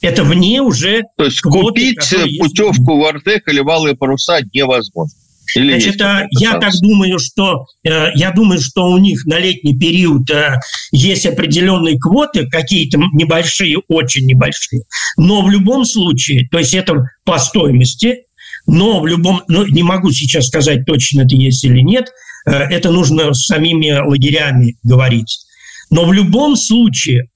[0.00, 1.02] Это вне уже...
[1.16, 1.98] То есть купить
[2.38, 5.16] путевку в Артек или Валые паруса невозможно.
[5.54, 9.76] Или Значит, а, я так думаю, что э, я думаю, что у них на летний
[9.76, 10.58] период э,
[10.92, 14.82] есть определенные квоты, какие-то небольшие, очень небольшие.
[15.18, 18.24] Но в любом случае, то есть это по стоимости,
[18.66, 22.90] но в любом, ну, не могу сейчас сказать точно это есть или нет, Э, это
[22.90, 25.46] нужно с самими лагерями говорить.
[25.90, 27.28] Но в любом случае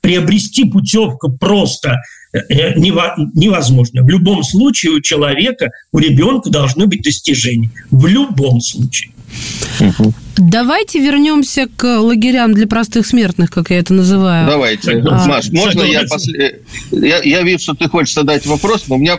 [0.00, 1.98] приобрести путевку просто э, э,
[2.32, 4.02] невозможно.
[4.02, 7.70] В любом случае у человека, у ребенка должны быть достижения.
[7.90, 9.12] В любом случае.
[10.36, 14.46] Давайте вернемся к лагерям для простых смертных, как я это называю.
[14.46, 14.98] Давайте.
[14.98, 16.60] А, Маш, можно я, после...
[16.92, 17.22] я...
[17.22, 19.18] Я вижу, что ты хочешь задать вопрос, но у меня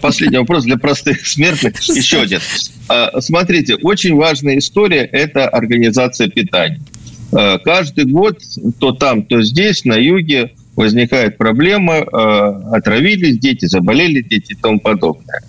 [0.00, 1.80] последний вопрос для простых смертных.
[1.88, 2.40] Еще один.
[2.88, 6.80] А, смотрите, очень важная история– это организация питания.
[7.30, 8.38] Каждый год
[8.78, 11.98] то там, то здесь, на юге, возникает проблема,
[12.72, 15.42] отравились дети, заболели дети и тому подобное.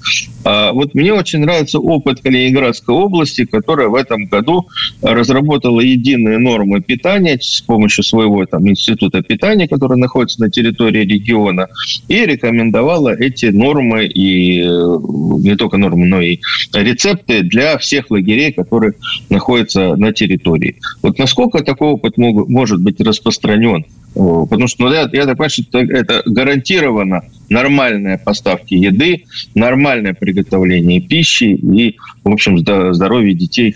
[0.43, 4.67] А вот мне очень нравится опыт Калининградской области, которая в этом году
[5.01, 11.67] разработала единые нормы питания с помощью своего там, института питания, который находится на территории региона,
[12.07, 14.97] и рекомендовала эти нормы и э,
[15.39, 16.39] не только нормы, но и
[16.73, 18.93] рецепты для всех лагерей, которые
[19.29, 20.77] находятся на территории.
[21.01, 23.85] Вот насколько такой опыт мог, может быть распространен?
[24.17, 31.01] Потому что ну, я, я так понимаю, что это гарантированно нормальные поставки еды, нормальное приготовление
[31.01, 33.75] пищи и, в общем, здоровье детей.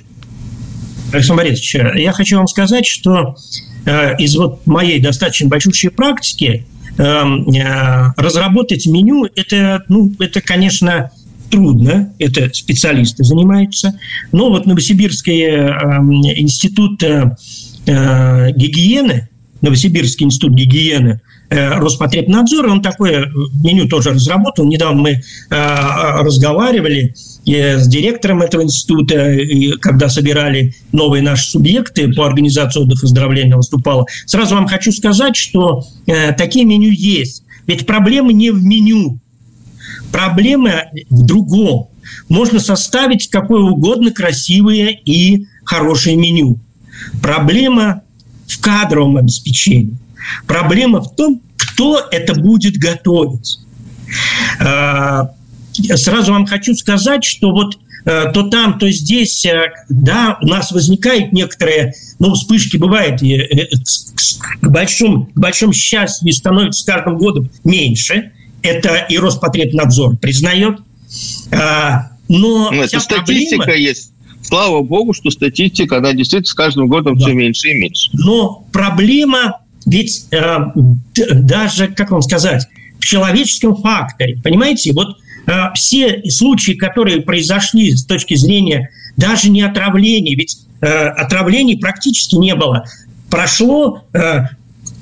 [1.13, 3.36] Александр Борисович, я хочу вам сказать, что
[3.86, 6.65] э, из вот моей достаточно большущей практики
[6.97, 11.12] э, э, разработать меню это, ну, это, конечно,
[11.51, 13.99] трудно, это специалисты занимаются.
[14.32, 17.36] Но вот Новосибирский э, институт э,
[17.86, 19.27] э, гигиены,
[19.62, 23.32] Новосибирский институт гигиены, Роспотребнадзор, он такое
[23.63, 24.65] меню тоже разработал.
[24.65, 27.13] Недавно мы разговаривали
[27.45, 33.56] с директором этого института, и когда собирали новые наши субъекты по организации отдыха и оздоровления
[33.56, 34.06] выступала.
[34.26, 35.84] Сразу вам хочу сказать, что
[36.38, 37.43] такие меню есть.
[37.67, 39.19] Ведь проблема не в меню,
[40.12, 41.89] Проблема в другом.
[42.28, 46.60] Можно составить какое угодно красивое и хорошее меню.
[47.21, 48.04] Проблема
[48.53, 49.97] в кадровом обеспечении.
[50.47, 53.59] Проблема в том, кто это будет готовить.
[54.59, 55.31] А,
[55.95, 60.71] сразу вам хочу сказать, что вот э, то там, то здесь, э, да, у нас
[60.71, 63.67] возникают некоторые, ну, вспышки бывают, э,
[64.59, 70.79] к большому, к большому счастью, становится с каждым годом меньше– это и Роспотребнадзор признает.
[71.51, 73.81] А, но ну, это статистика проблема...
[73.81, 74.11] есть.
[74.41, 77.25] Слава богу, что статистика, она действительно с каждым годом да.
[77.25, 78.10] все меньше и меньше.
[78.13, 80.58] Но проблема, ведь э,
[81.34, 82.67] даже, как вам сказать,
[82.99, 89.62] в человеческом факторе, понимаете, вот э, все случаи, которые произошли с точки зрения даже не
[89.62, 92.86] отравления, ведь э, отравлений практически не было.
[93.30, 94.45] Прошло, э,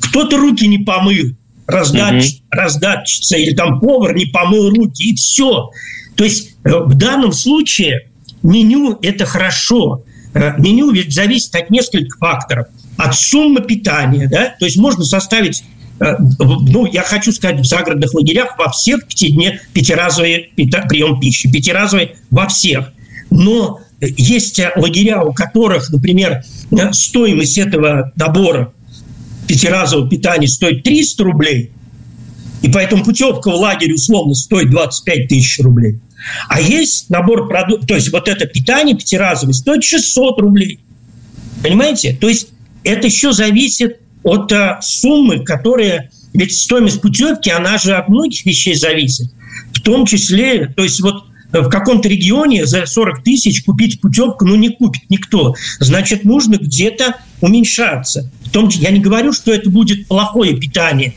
[0.01, 1.35] кто-то руки не помыл,
[1.69, 2.41] раздач, угу.
[2.51, 5.69] раздатчица или там повар не помыл руки, и все.
[6.15, 8.09] То есть э, в данном случае
[8.43, 10.03] меню– это хорошо.
[10.33, 12.67] Э, меню ведь зависит от нескольких факторов.
[12.97, 15.63] От суммы питания, да, то есть можно составить
[15.99, 22.15] э, ну, я хочу сказать, в загородных лагерях во всех пятидне пятиразовый прием пищи, пятиразовый
[22.29, 22.91] во всех.
[23.29, 26.43] Но есть лагеря, у которых, например,
[26.91, 28.73] стоимость этого набора
[29.47, 31.71] пятиразового питания стоит 300 рублей,
[32.61, 35.99] и поэтому путевка в лагерь условно стоит 25 тысяч рублей.
[36.49, 40.79] А есть набор продуктов, то есть вот это питание пятиразовое стоит 600 рублей.
[41.63, 42.17] Понимаете?
[42.19, 42.49] То есть
[42.83, 46.11] это еще зависит от а, суммы, которые...
[46.33, 49.31] Ведь стоимость путевки, она же от многих вещей зависит.
[49.73, 54.55] В том числе, то есть вот в каком-то регионе за 40 тысяч купить путевку, ну,
[54.55, 55.55] не купит никто.
[55.79, 58.29] Значит, нужно где-то уменьшаться.
[58.45, 61.15] В том, я не говорю, что это будет плохое питание,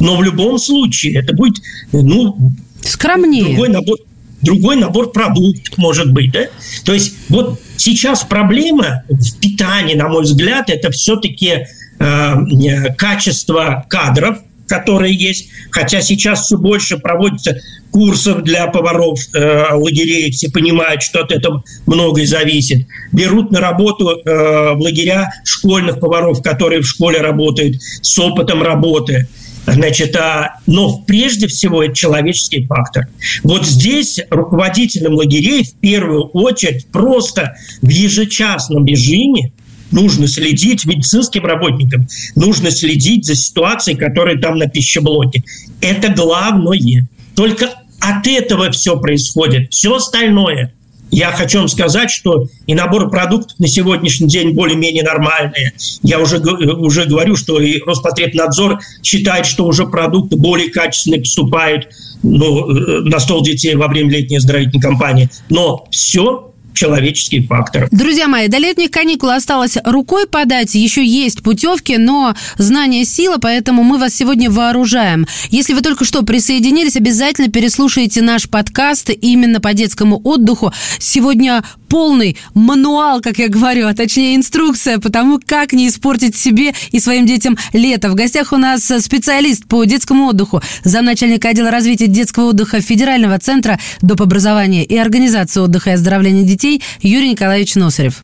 [0.00, 1.56] но в любом случае это будет,
[1.92, 3.44] ну, скромнее.
[3.44, 3.98] Другой набор,
[4.42, 6.46] другой набор продуктов, может быть, да?
[6.84, 11.66] То есть вот сейчас проблема в питании, на мой взгляд, это все-таки
[11.98, 15.48] э, качество кадров, которые есть.
[15.70, 21.62] Хотя сейчас все больше проводится курсов для поваров э, лагерей, все понимают, что от этого
[21.86, 22.86] многое зависит.
[23.12, 29.28] Берут на работу э, в лагеря школьных поваров, которые в школе работают, с опытом работы.
[29.66, 33.08] Значит, а, но прежде всего это человеческий фактор.
[33.42, 39.52] Вот здесь руководителям лагерей в первую очередь просто в ежечасном режиме
[39.90, 45.42] нужно следить медицинским работникам, нужно следить за ситуацией, которая там на пищеблоке.
[45.80, 47.08] Это главное.
[47.34, 49.70] Только от этого все происходит.
[49.72, 50.72] Все остальное
[51.10, 55.72] я хочу вам сказать, что и набор продуктов на сегодняшний день более-менее нормальные.
[56.02, 61.88] Я уже, уже говорю, что и Роспотребнадзор считает, что уже продукты более качественные поступают
[62.22, 65.30] ну, э, на стол детей во время летней оздоровительной кампании.
[65.48, 67.88] Но все человеческий фактор.
[67.90, 73.82] Друзья мои, до летних каникул осталось рукой подать, еще есть путевки, но знание сила, поэтому
[73.82, 75.26] мы вас сегодня вооружаем.
[75.50, 80.72] Если вы только что присоединились, обязательно переслушайте наш подкаст именно по детскому отдыху.
[80.98, 86.74] Сегодня полный мануал, как я говорю, а точнее инструкция по тому, как не испортить себе
[86.90, 88.10] и своим детям лето.
[88.10, 93.78] В гостях у нас специалист по детскому отдыху, замначальника отдела развития детского отдыха Федерального центра
[94.02, 94.22] доп.
[94.22, 98.22] образования и организации отдыха и оздоровления детей Юрий Николаевич Носарев.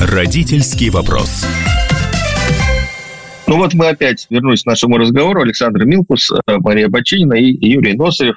[0.00, 1.47] Родительский вопрос.
[3.48, 5.40] Ну вот мы опять вернулись к нашему разговору.
[5.40, 8.36] Александр Милкус, э, Мария Бочинина и Юрий Носарев,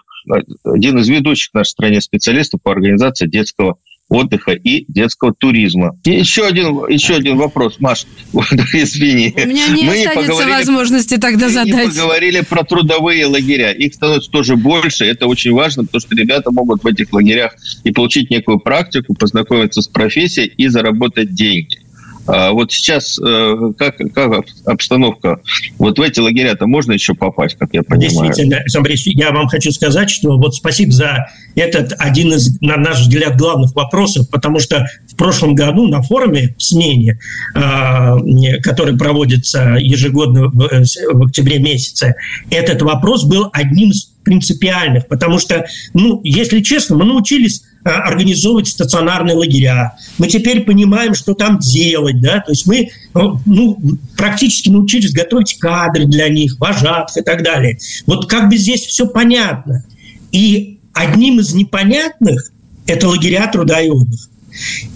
[0.64, 3.78] один из ведущих в нашей стране специалистов по организации детского
[4.08, 5.98] отдыха и детского туризма.
[6.04, 9.34] И еще один, еще один вопрос, Маш, извини.
[9.36, 11.88] У меня не мы останется не возможности тогда задать.
[11.88, 13.72] Мы поговорили про трудовые лагеря.
[13.72, 15.06] Их становится тоже больше.
[15.06, 19.82] Это очень важно, потому что ребята могут в этих лагерях и получить некую практику, познакомиться
[19.82, 21.80] с профессией и заработать деньги.
[22.28, 25.40] А вот сейчас э, как, как обстановка?
[25.78, 28.10] Вот в эти лагеря-то можно еще попасть, как я понимаю?
[28.10, 33.02] Действительно, Александр я вам хочу сказать, что вот спасибо за этот один из, на наш
[33.02, 37.20] взгляд, главных вопросов, потому что в прошлом году на форуме в смене,
[37.56, 38.18] а,
[38.62, 42.16] который проводится ежегодно в октябре месяце,
[42.50, 48.68] этот вопрос был одним из принципиальных, потому что, ну, если честно, мы научились э, организовывать
[48.68, 49.98] стационарные лагеря.
[50.18, 53.78] Мы теперь понимаем, что там делать, да, то есть мы э, ну,
[54.16, 57.78] практически научились готовить кадры для них, вожатых и так далее.
[58.06, 59.84] Вот как бы здесь все понятно.
[60.32, 62.52] И одним из непонятных–
[62.86, 64.30] это лагеря труда и отдыха.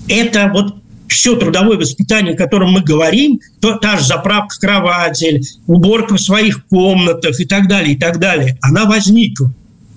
[0.08, 0.76] Это вот
[1.08, 6.66] все трудовое воспитание, о котором мы говорим, то та же заправка кровати, уборка в своих
[6.66, 9.52] комнатах и так далее, и так далее, она возникла.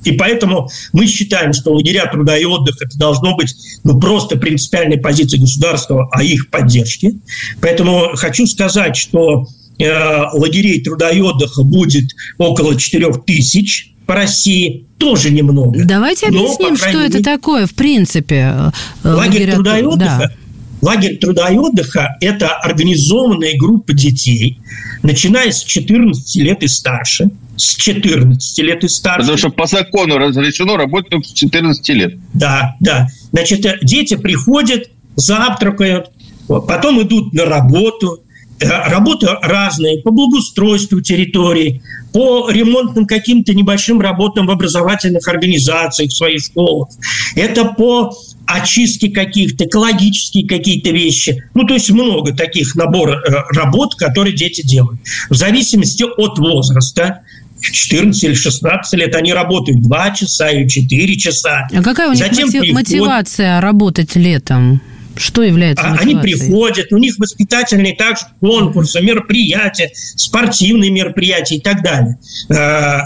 [0.04, 4.98] И поэтому мы считаем, что лагеря труда и отдыха это должно быть ну, просто принципиальной
[4.98, 7.14] позицией государства о их поддержке.
[7.60, 9.46] Поэтому хочу сказать, что
[9.78, 9.84] э,
[10.32, 15.84] лагерей труда и отдыха будет около 4 тысяч по России, тоже немного.
[15.84, 18.72] Давайте объясним, Но, что мере, это такое в принципе.
[19.04, 20.47] Э, лагерь труда и отдыха да
[20.80, 24.60] Лагерь труда и отдыха– это организованная группа детей,
[25.02, 29.20] начиная с 14 лет и старше, с 14 лет и старше.
[29.20, 32.14] Потому что по закону разрешено работать с 14 лет.
[32.32, 33.08] Да, да.
[33.32, 36.10] Значит, э, дети приходят, завтракают,
[36.46, 38.22] потом идут на работу,
[38.60, 46.16] э, Работы разные по благоустройству территории, по ремонтным каким-то небольшим работам в образовательных организациях, в
[46.16, 46.88] своих школах.
[47.36, 48.12] Это по
[48.48, 51.44] очистки каких-то, экологические какие-то вещи.
[51.54, 53.20] Ну, то есть много таких набор э,
[53.54, 54.98] работ, которые дети делают.
[55.28, 57.20] В зависимости от возраста,
[57.60, 61.68] в 14 или 16 лет они работают 2 часа или 4 часа.
[61.72, 64.80] А какая у них Затем мотив- мотивация работать летом?
[65.18, 66.14] Что является а мотивацией?
[66.14, 72.18] Они приходят, у них воспитательные также конкурсы, мероприятия, спортивные мероприятия и так далее.
[72.50, 73.02] А,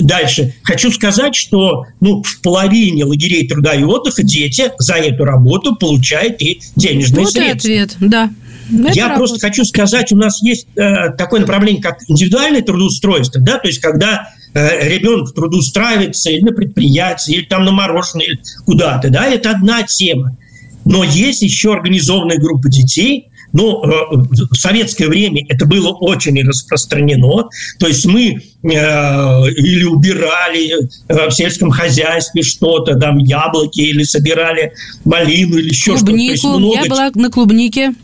[0.00, 0.54] дальше.
[0.62, 6.40] Хочу сказать, что ну, в половине лагерей труда и отдыха дети за эту работу получают
[6.40, 7.68] и денежные вот средства.
[7.68, 8.30] Вот ответ, да.
[8.70, 9.18] Это Я работа.
[9.18, 13.80] просто хочу сказать, у нас есть э, такое направление, как индивидуальное трудоустройство, да, то есть
[13.80, 19.50] когда э, ребенок трудоустраивается или на предприятии, или там на мороженое, или куда-то, да, это
[19.50, 20.36] одна тема.
[20.84, 24.16] Но есть еще организованная группа детей, но э,
[24.50, 27.48] в советское время это было очень распространено.
[27.78, 30.72] То есть мы э, или убирали
[31.08, 34.72] э, в сельском хозяйстве что-то, там яблоки, или собирали
[35.04, 36.06] малину, или еще что-то.
[36.06, 36.74] Клубнику, много...
[36.74, 37.94] я была на клубнике.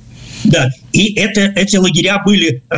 [0.45, 2.77] Да, и это, эти лагеря были э,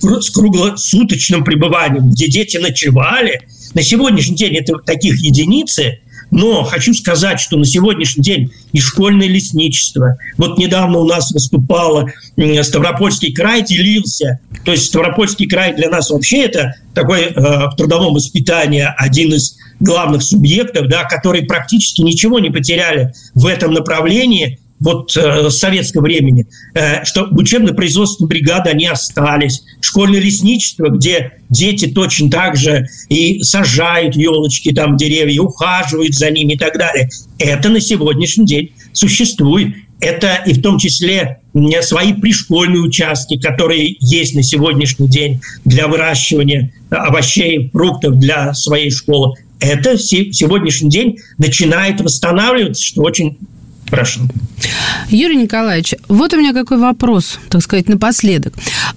[0.00, 3.42] с круглосуточным пребыванием, где дети ночевали.
[3.74, 5.98] На сегодняшний день это таких единицы,
[6.34, 10.16] но хочу сказать, что на сегодняшний день и школьное лесничество.
[10.36, 12.10] Вот недавно у нас выступало
[12.62, 14.40] Ставропольский край делился.
[14.64, 19.56] То есть Ставропольский край для нас вообще это такой э, в трудовом воспитании один из
[19.78, 26.46] главных субъектов, да, которые практически ничего не потеряли в этом направлении вот э, советского времени,
[26.74, 29.62] э, что учебно-производственные бригады, они остались.
[29.80, 36.54] Школьное лесничество, где дети точно так же и сажают елочки, там деревья, ухаживают за ними
[36.54, 37.08] и так далее.
[37.38, 39.74] Это на сегодняшний день существует.
[40.00, 41.38] Это и в том числе
[41.82, 49.36] свои пришкольные участки, которые есть на сегодняшний день для выращивания овощей, фруктов для своей школы.
[49.60, 53.38] Это сегодняшний день начинает восстанавливаться, что очень
[53.94, 54.20] Прошу.
[55.08, 58.54] Юрий Николаевич, вот у меня какой вопрос, так сказать, напоследок.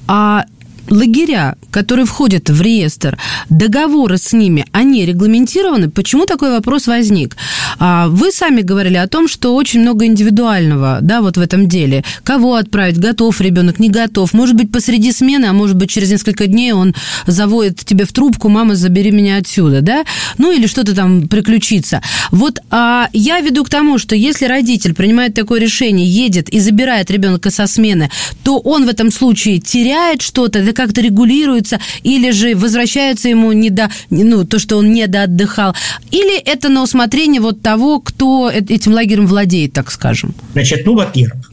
[0.08, 0.46] А
[0.90, 3.18] лагеря, которые входят в реестр,
[3.50, 5.90] договоры с ними, они регламентированы?
[5.90, 7.36] Почему такой вопрос возник?
[7.80, 12.04] А, вы сами говорили о том, что очень много индивидуального, да, вот в этом деле.
[12.24, 14.34] Кого отправить, готов ребенок, не готов.
[14.34, 18.50] Может быть, посреди смены, а может быть, через несколько дней он заводит тебе в трубку,
[18.50, 20.04] мама, забери меня отсюда, да?
[20.38, 22.02] Ну, или что-то там приключится.
[22.32, 27.12] Вот а, я веду к тому, что если родитель принимает такое решение, едет и забирает
[27.12, 28.10] ребенка со смены,
[28.44, 33.90] то он в этом случае теряет что-то, как-то регулируется, или же возвращается ему не до,
[34.12, 35.76] ну, то, что он не доотдыхал,
[36.12, 40.36] или это на усмотрение вот того, кто этим лагерем владеет, так скажем?
[40.54, 41.52] Значит, ну, во-первых,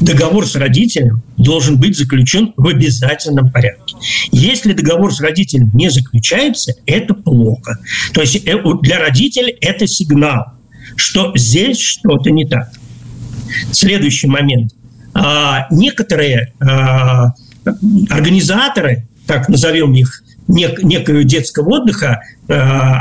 [0.00, 3.94] договор с родителем должен быть заключен в обязательном порядке.
[4.32, 7.78] Если договор с родителем не заключается, это плохо.
[8.14, 10.46] То есть э, для родителей это сигнал,
[10.96, 12.70] что здесь что-то не так.
[13.70, 14.72] Следующий момент.
[15.12, 17.34] А, некоторые а,
[18.10, 22.54] организаторы, так назовем их, нек, некого детского отдыха, э,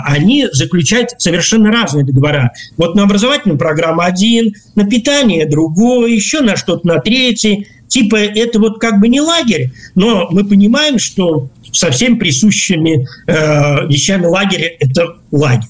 [0.05, 2.51] они заключают совершенно разные договора.
[2.78, 7.67] Вот на образовательную программу один, на питание другой, еще на что-то на третий.
[7.88, 13.88] Типа это вот как бы не лагерь, но мы понимаем, что со всеми присущими э,
[13.88, 15.70] вещами лагеря это лагерь.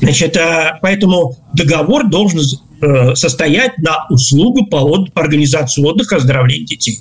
[0.00, 7.00] Значит, э, поэтому договор должен э, состоять на услугу по, по организации отдыха, оздоровления детей.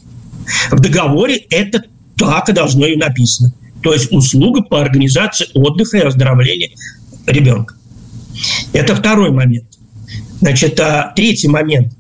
[0.72, 1.84] В договоре это
[2.18, 6.70] так и должно и написано то есть услуга по организации отдыха и оздоровления
[7.28, 7.76] ребенка.
[8.72, 9.68] Это второй момент.
[10.40, 11.94] Значит, а третий момент.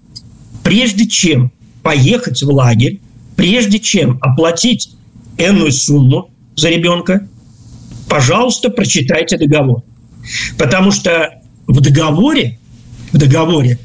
[0.63, 1.51] Прежде чем
[1.83, 3.01] поехать в лагерь,
[3.35, 4.95] прежде чем оплатить
[5.37, 7.27] энную сумму за ребенка,
[8.07, 9.83] пожалуйста, прочитайте договор.
[10.57, 12.59] Потому что в договоре,
[13.11, 13.77] в договоре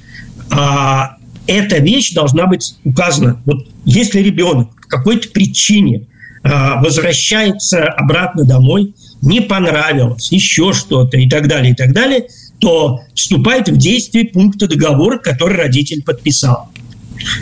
[0.51, 1.17] а,
[1.49, 3.41] эта вещь должна быть указана.
[3.45, 6.07] Вот если ребенок по какой-то причине
[6.45, 12.29] а, возвращается обратно домой, не понравилось, еще что-то и так далее, и так далее,
[12.61, 16.71] то вступает в действие пункта договора, который родитель подписал.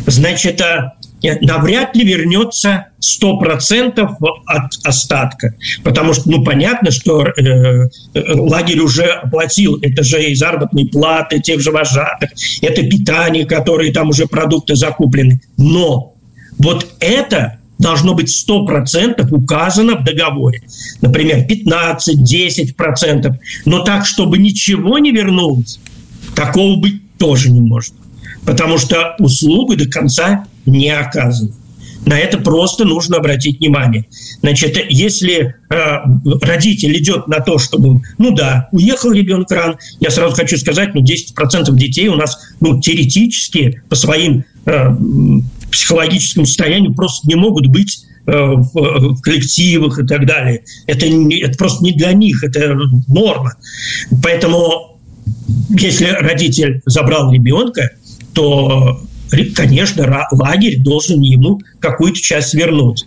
[0.07, 4.09] Значит, а, навряд ли вернется 100%
[4.47, 5.55] от остатка.
[5.83, 9.79] Потому что, ну, понятно, что э, э, лагерь уже оплатил.
[9.81, 15.41] Это же и заработные платы тех же вожатых, это питание, которые там уже продукты закуплены.
[15.57, 16.15] Но
[16.59, 20.63] вот это должно быть 100% указано в договоре.
[21.01, 23.35] Например, 15-10%.
[23.65, 25.79] Но так, чтобы ничего не вернулось,
[26.35, 27.95] такого быть тоже не может.
[28.45, 31.53] Потому что услуга до конца не оказана.
[32.07, 34.07] На это просто нужно обратить внимание.
[34.41, 35.75] Значит, если э,
[36.41, 41.03] родитель идет на то, чтобы, ну да, уехал ребенок рано, я сразу хочу сказать, ну
[41.03, 44.89] 10% детей у нас, ну, теоретически по своим э,
[45.73, 50.63] психологическом состоянии просто не могут быть э, в коллективах и так далее.
[50.87, 52.77] Это, это просто не для них, это
[53.09, 53.55] норма.
[54.23, 55.01] Поэтому,
[55.71, 57.91] если родитель забрал ребенка,
[58.33, 59.01] то,
[59.55, 63.07] конечно, лагерь должен ему какую-то часть вернуть.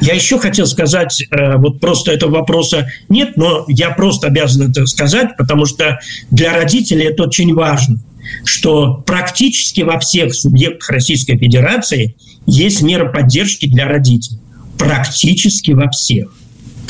[0.00, 4.84] Я еще хотел сказать, э, вот просто этого вопроса нет, но я просто обязан это
[4.86, 6.00] сказать, потому что
[6.30, 7.98] для родителей это очень важно
[8.44, 14.38] что практически во всех субъектах Российской Федерации есть мера поддержки для родителей.
[14.78, 16.32] Практически во всех.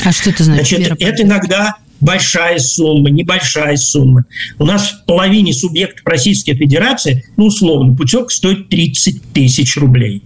[0.03, 0.79] А что это значит?
[0.79, 4.25] Значит, это иногда большая сумма, небольшая сумма.
[4.59, 10.23] У нас в половине субъектов Российской Федерации, ну, условно, путек стоит 30 тысяч рублей.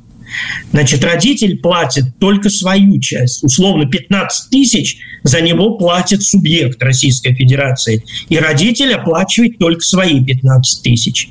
[0.71, 3.43] Значит, родитель платит только свою часть.
[3.43, 8.03] Условно, 15 тысяч за него платит субъект Российской Федерации.
[8.29, 11.29] И родитель оплачивает только свои 15 тысяч.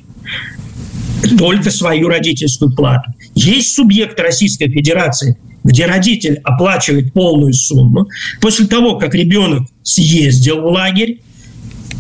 [1.39, 3.13] Только свою родительскую плату.
[3.35, 8.07] Есть субъект Российской Федерации, где родитель оплачивает полную сумму.
[8.41, 11.21] После того, как ребенок съездил в лагерь,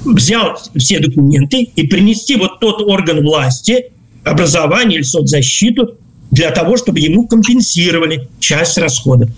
[0.04, 3.86] взял все документы и принести вот тот орган власти,
[4.22, 5.96] образование или соцзащиту,
[6.30, 9.30] для того, чтобы ему компенсировали часть расходов.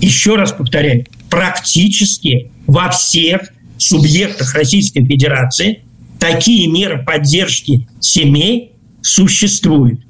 [0.00, 5.82] Еще раз повторяю, практически во всех субъектах Российской Федерации
[6.18, 10.00] такие меры поддержки семей существуют.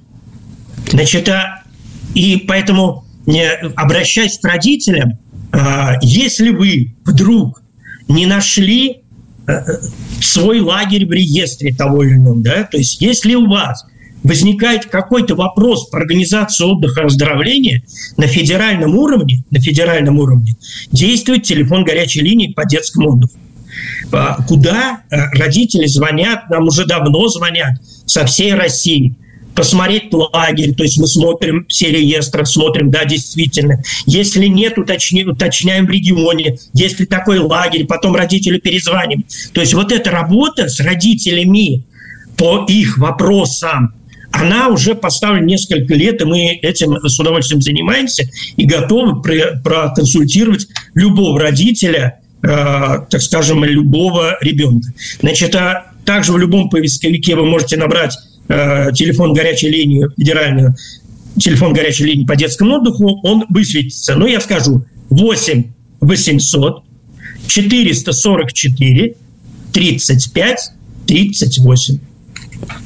[0.90, 1.62] Значит, а,
[2.14, 3.04] и поэтому,
[3.76, 5.18] обращаясь к родителям,
[5.52, 7.62] а, если вы вдруг
[8.08, 9.02] не нашли
[9.46, 9.52] э,
[10.20, 13.84] свой лагерь в реестре того или иного, да, то есть если у вас
[14.22, 17.82] возникает какой-то вопрос по организации отдыха и оздоровления
[18.16, 20.56] на федеральном уровне, на федеральном уровне
[20.90, 23.38] действует телефон горячей линии по детскому отдыху.
[24.12, 27.74] А, куда э, родители звонят, нам уже давно звонят
[28.06, 29.16] со всей России,
[29.54, 33.82] посмотреть лагерь, то есть мы смотрим все реестры, смотрим, да, действительно.
[34.06, 39.24] Если нет, уточни, уточняем в регионе, если такой лагерь, потом родителю перезвоним.
[39.52, 41.84] То есть вот эта работа с родителями
[42.36, 43.94] по их вопросам,
[44.32, 51.38] она уже поставлена несколько лет, и мы этим с удовольствием занимаемся и готовы проконсультировать любого
[51.38, 54.88] родителя, э, так скажем, любого ребенка.
[55.20, 58.16] Значит, а также в любом поисковике вы можете набрать
[58.94, 60.74] телефон горячей линии федеральную,
[61.38, 64.14] телефон горячей линии по детскому отдыху, он высветится.
[64.14, 65.64] Но я скажу 8
[66.00, 66.84] 800
[67.46, 69.14] 444
[69.72, 70.72] 35
[71.06, 71.98] 38.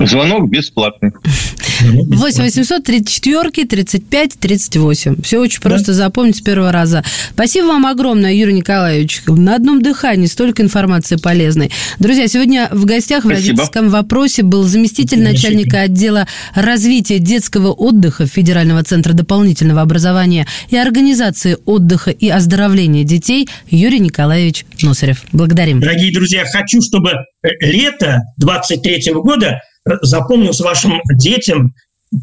[0.01, 1.13] Звонок бесплатный.
[1.81, 5.23] 8 800 34 35 38.
[5.23, 7.05] Все очень просто запомнить с первого раза.
[7.33, 9.23] Спасибо вам огромное, Юрий Николаевич.
[9.27, 11.71] На одном дыхании столько информации полезной.
[11.99, 13.49] Друзья, сегодня в гостях в Спасибо.
[13.49, 21.57] родительском вопросе был заместитель начальника отдела развития детского отдыха Федерального центра дополнительного образования и организации
[21.67, 25.23] отдыха и оздоровления детей Юрий Николаевич Носарев.
[25.33, 25.81] Благодарим.
[25.81, 27.13] Дорогие друзья, хочу, чтобы
[27.61, 29.61] лето 23 года
[30.03, 31.75] запомнилось вашим детям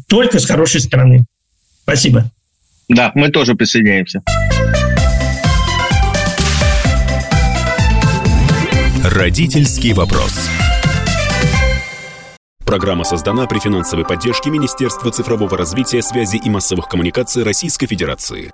[0.08, 1.24] только с хорошей стороны.
[1.82, 2.30] Спасибо.
[2.88, 4.22] Да, мы тоже присоединяемся.
[9.04, 10.48] Родительский вопрос.
[12.64, 18.50] Программа создана при финансовой поддержке Министерства цифрового развития, связи и массовых коммуникаций Российской Федерации.